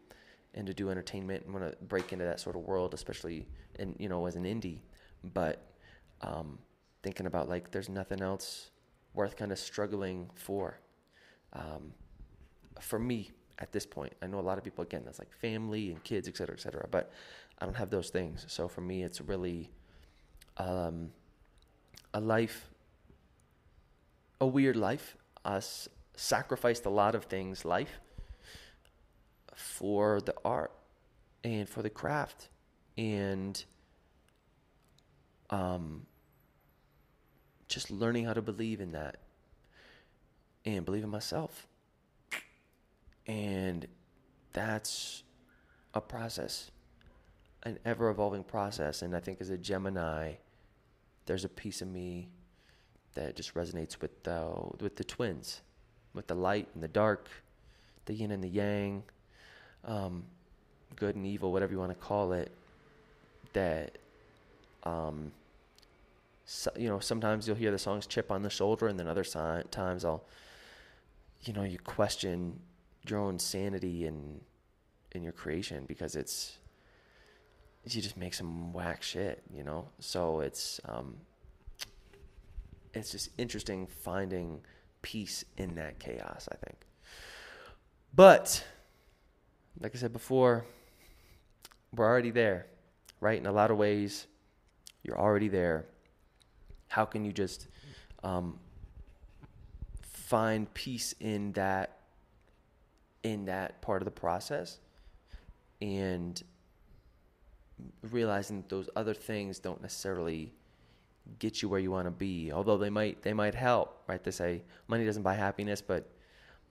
and 0.56 0.66
to 0.66 0.74
do 0.74 0.90
entertainment 0.90 1.44
and 1.44 1.54
want 1.54 1.70
to 1.70 1.76
break 1.84 2.12
into 2.12 2.24
that 2.24 2.40
sort 2.40 2.56
of 2.56 2.62
world, 2.62 2.94
especially 2.94 3.46
in 3.78 3.94
you 3.98 4.08
know 4.08 4.26
as 4.26 4.36
an 4.36 4.44
indie, 4.44 4.80
but 5.22 5.62
um, 6.22 6.58
thinking 7.02 7.26
about 7.26 7.48
like 7.48 7.70
there's 7.70 7.88
nothing 7.88 8.22
else 8.22 8.70
worth 9.14 9.36
kind 9.36 9.52
of 9.52 9.58
struggling 9.58 10.30
for. 10.34 10.78
Um, 11.52 11.92
for 12.80 12.98
me 12.98 13.30
at 13.58 13.72
this 13.72 13.86
point, 13.86 14.12
I 14.22 14.26
know 14.26 14.38
a 14.38 14.40
lot 14.40 14.58
of 14.58 14.64
people 14.64 14.82
again 14.82 15.02
that's 15.04 15.18
like 15.18 15.32
family 15.32 15.90
and 15.90 16.02
kids, 16.04 16.28
et 16.28 16.36
cetera, 16.36 16.54
et 16.56 16.60
cetera, 16.60 16.86
but 16.90 17.10
I 17.58 17.64
don't 17.64 17.76
have 17.76 17.90
those 17.90 18.10
things. 18.10 18.44
So 18.48 18.68
for 18.68 18.82
me, 18.82 19.02
it's 19.02 19.20
really 19.20 19.70
um, 20.58 21.10
a 22.12 22.20
life, 22.20 22.68
a 24.40 24.46
weird 24.46 24.76
life. 24.76 25.16
Us 25.44 25.88
sacrificed 26.16 26.84
a 26.86 26.90
lot 26.90 27.14
of 27.14 27.24
things, 27.24 27.64
life, 27.64 28.00
for 29.56 30.20
the 30.20 30.34
art 30.44 30.70
and 31.42 31.68
for 31.68 31.82
the 31.82 31.90
craft, 31.90 32.48
and 32.96 33.64
um, 35.50 36.06
just 37.66 37.90
learning 37.90 38.26
how 38.26 38.34
to 38.34 38.42
believe 38.42 38.80
in 38.80 38.92
that 38.92 39.16
and 40.64 40.84
believe 40.84 41.02
in 41.02 41.10
myself. 41.10 41.66
And 43.26 43.86
that's 44.52 45.24
a 45.94 46.00
process 46.00 46.70
an 47.66 47.78
ever 47.84 48.08
evolving 48.08 48.44
process. 48.44 49.02
And 49.02 49.14
I 49.14 49.20
think 49.20 49.40
as 49.40 49.50
a 49.50 49.58
Gemini, 49.58 50.34
there's 51.26 51.44
a 51.44 51.48
piece 51.48 51.82
of 51.82 51.88
me 51.88 52.28
that 53.14 53.34
just 53.34 53.54
resonates 53.54 54.00
with 54.00 54.22
the 54.22 54.46
with 54.80 54.96
the 54.96 55.04
twins, 55.04 55.62
with 56.14 56.28
the 56.28 56.34
light 56.34 56.68
and 56.74 56.82
the 56.82 56.88
dark, 56.88 57.28
the 58.04 58.14
yin 58.14 58.30
and 58.30 58.42
the 58.42 58.48
yang, 58.48 59.02
um, 59.86 60.24
good 60.96 61.16
and 61.16 61.26
evil, 61.26 61.52
whatever 61.52 61.72
you 61.72 61.78
want 61.78 61.92
to 61.92 61.98
call 61.98 62.32
it. 62.32 62.50
That, 63.52 63.96
um, 64.82 65.32
so, 66.44 66.70
you 66.76 66.88
know, 66.88 66.98
sometimes 66.98 67.46
you'll 67.46 67.56
hear 67.56 67.70
the 67.70 67.78
songs 67.78 68.06
"Chip 68.06 68.30
on 68.30 68.42
the 68.42 68.50
Shoulder," 68.50 68.86
and 68.86 68.98
then 68.98 69.08
other 69.08 69.24
si- 69.24 69.62
times 69.70 70.04
I'll, 70.04 70.24
you 71.42 71.52
know, 71.52 71.62
you 71.62 71.78
question 71.78 72.60
your 73.08 73.20
own 73.20 73.38
sanity 73.38 74.06
and 74.06 74.40
in 75.12 75.22
your 75.22 75.32
creation 75.32 75.84
because 75.86 76.14
it's 76.14 76.58
you 77.84 78.02
just 78.02 78.16
make 78.16 78.34
some 78.34 78.72
whack 78.72 79.02
shit, 79.02 79.42
you 79.52 79.62
know. 79.62 79.88
So 80.00 80.40
it's 80.40 80.80
um, 80.86 81.16
it's 82.94 83.12
just 83.12 83.30
interesting 83.38 83.86
finding 83.86 84.60
peace 85.02 85.44
in 85.56 85.76
that 85.76 85.98
chaos. 85.98 86.48
I 86.50 86.56
think, 86.56 86.78
but 88.14 88.64
like 89.80 89.94
I 89.94 89.98
said 89.98 90.12
before, 90.12 90.64
we're 91.94 92.06
already 92.06 92.30
there, 92.30 92.66
right? 93.20 93.38
In 93.38 93.46
a 93.46 93.52
lot 93.52 93.70
of 93.70 93.76
ways, 93.76 94.26
you're 95.02 95.18
already 95.18 95.48
there. 95.48 95.86
How 96.88 97.04
can 97.04 97.24
you 97.24 97.32
just 97.32 97.68
um, 98.22 98.58
find 100.02 100.72
peace 100.74 101.14
in 101.20 101.52
that 101.52 101.98
in 103.22 103.46
that 103.46 103.82
part 103.82 104.02
of 104.02 104.04
the 104.04 104.10
process 104.10 104.78
and 105.82 106.42
realizing 108.10 108.58
that 108.58 108.68
those 108.68 108.88
other 108.94 109.14
things 109.14 109.58
don't 109.58 109.82
necessarily 109.82 110.52
get 111.38 111.60
you 111.60 111.68
where 111.68 111.80
you 111.80 111.90
want 111.90 112.06
to 112.06 112.10
be 112.10 112.52
although 112.52 112.78
they 112.78 112.88
might 112.88 113.20
they 113.22 113.32
might 113.32 113.54
help 113.54 114.02
right 114.06 114.22
they 114.22 114.30
say 114.30 114.62
money 114.86 115.04
doesn't 115.04 115.24
buy 115.24 115.34
happiness 115.34 115.82
but 115.82 116.08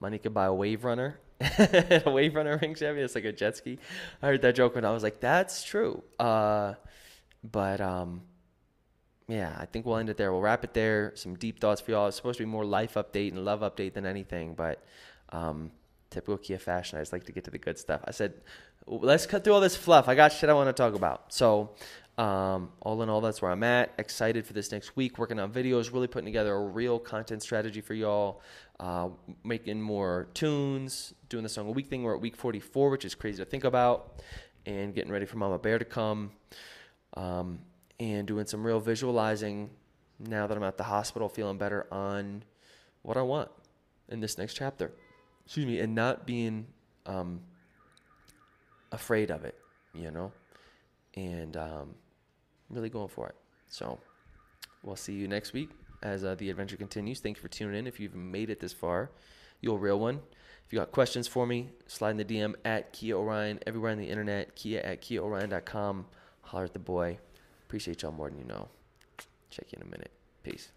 money 0.00 0.18
could 0.18 0.34
buy 0.34 0.46
a 0.46 0.54
wave 0.54 0.84
runner. 0.84 1.18
A 1.58 2.02
wave 2.06 2.34
runner 2.34 2.56
ring 2.62 2.74
champion 2.74 3.04
it's 3.04 3.14
like 3.14 3.26
a 3.26 3.32
jet 3.32 3.58
ski. 3.58 3.78
I 4.22 4.28
heard 4.28 4.40
that 4.40 4.54
joke 4.54 4.74
when 4.74 4.86
i 4.86 4.90
was 4.90 5.02
like 5.02 5.20
that's 5.20 5.62
true. 5.64 6.02
Uh, 6.18 6.74
but 7.44 7.78
um, 7.82 8.22
yeah 9.28 9.54
i 9.58 9.66
think 9.66 9.84
we'll 9.84 9.98
end 9.98 10.08
it 10.08 10.16
there. 10.16 10.32
We'll 10.32 10.40
wrap 10.40 10.64
it 10.64 10.72
there. 10.72 11.12
Some 11.14 11.34
deep 11.34 11.60
thoughts 11.60 11.82
for 11.82 11.90
y'all. 11.90 12.06
It's 12.06 12.16
supposed 12.16 12.38
to 12.38 12.44
be 12.44 12.50
more 12.50 12.64
life 12.64 12.94
update 12.94 13.32
and 13.32 13.44
love 13.44 13.60
update 13.60 13.92
than 13.92 14.06
anything 14.06 14.54
but 14.54 14.82
um, 15.28 15.72
typical 16.08 16.38
kia 16.38 16.58
fashion. 16.58 16.98
I 16.98 17.02
just 17.02 17.12
like 17.12 17.24
to 17.24 17.32
get 17.32 17.44
to 17.44 17.50
the 17.50 17.58
good 17.58 17.78
stuff. 17.78 18.00
I 18.06 18.12
said 18.12 18.32
let's 18.86 19.26
cut 19.26 19.44
through 19.44 19.54
all 19.54 19.60
this 19.60 19.76
fluff. 19.76 20.08
I 20.08 20.14
got 20.14 20.32
shit 20.32 20.48
I 20.48 20.54
want 20.54 20.68
to 20.68 20.72
talk 20.72 20.94
about. 20.94 21.32
So, 21.32 21.70
um, 22.18 22.70
all 22.80 23.02
in 23.02 23.10
all, 23.10 23.20
that's 23.20 23.42
where 23.42 23.50
I'm 23.50 23.62
at. 23.62 23.92
Excited 23.98 24.46
for 24.46 24.54
this 24.54 24.72
next 24.72 24.96
week. 24.96 25.18
Working 25.18 25.38
on 25.38 25.52
videos, 25.52 25.92
really 25.92 26.06
putting 26.06 26.24
together 26.24 26.54
a 26.54 26.60
real 26.60 26.98
content 26.98 27.42
strategy 27.42 27.80
for 27.80 27.94
y'all. 27.94 28.40
Uh, 28.80 29.08
making 29.44 29.80
more 29.80 30.28
tunes, 30.34 31.14
doing 31.28 31.42
the 31.42 31.48
song 31.48 31.68
a 31.68 31.70
week 31.70 31.88
thing. 31.88 32.02
We're 32.02 32.14
at 32.14 32.20
week 32.20 32.36
44, 32.36 32.90
which 32.90 33.04
is 33.04 33.14
crazy 33.14 33.42
to 33.42 33.48
think 33.48 33.64
about, 33.64 34.22
and 34.64 34.94
getting 34.94 35.10
ready 35.10 35.26
for 35.26 35.36
Mama 35.36 35.58
Bear 35.58 35.78
to 35.78 35.84
come. 35.84 36.32
Um, 37.14 37.60
and 37.98 38.26
doing 38.26 38.46
some 38.46 38.62
real 38.64 38.80
visualizing 38.80 39.70
now 40.18 40.46
that 40.46 40.56
I'm 40.56 40.62
at 40.62 40.76
the 40.76 40.84
hospital, 40.84 41.28
feeling 41.28 41.58
better 41.58 41.86
on 41.90 42.44
what 43.02 43.16
I 43.16 43.22
want 43.22 43.50
in 44.08 44.20
this 44.20 44.38
next 44.38 44.54
chapter. 44.54 44.92
Excuse 45.44 45.66
me, 45.66 45.80
and 45.80 45.94
not 45.94 46.26
being 46.26 46.66
um, 47.06 47.40
afraid 48.92 49.30
of 49.30 49.44
it, 49.44 49.54
you 49.94 50.10
know, 50.10 50.32
and 51.14 51.56
um, 51.56 51.94
really 52.70 52.88
going 52.88 53.08
for 53.08 53.28
it. 53.28 53.34
So 53.68 53.98
we'll 54.82 54.96
see 54.96 55.14
you 55.14 55.28
next 55.28 55.52
week 55.52 55.70
as 56.02 56.24
uh, 56.24 56.34
the 56.34 56.50
adventure 56.50 56.76
continues. 56.76 57.20
Thank 57.20 57.36
you 57.36 57.42
for 57.42 57.48
tuning 57.48 57.76
in. 57.78 57.86
If 57.86 58.00
you've 58.00 58.14
made 58.14 58.50
it 58.50 58.60
this 58.60 58.72
far, 58.72 59.10
you're 59.60 59.76
a 59.76 59.80
real 59.80 59.98
one. 59.98 60.20
If 60.66 60.72
you 60.72 60.78
got 60.78 60.90
questions 60.90 61.28
for 61.28 61.46
me, 61.46 61.70
slide 61.86 62.10
in 62.10 62.16
the 62.16 62.24
DM 62.24 62.54
at 62.64 62.92
Kia 62.92 63.16
Orion, 63.16 63.60
everywhere 63.66 63.92
on 63.92 63.98
the 63.98 64.08
internet, 64.08 64.56
Kia 64.56 64.80
at 64.80 65.00
KiaOrion.com. 65.00 66.06
Holler 66.42 66.64
at 66.64 66.72
the 66.72 66.78
boy. 66.80 67.18
Appreciate 67.66 68.02
y'all 68.02 68.12
more 68.12 68.28
than 68.28 68.38
you 68.38 68.44
know. 68.44 68.68
Check 69.50 69.66
you 69.72 69.78
in 69.80 69.86
a 69.86 69.90
minute. 69.90 70.10
Peace. 70.42 70.70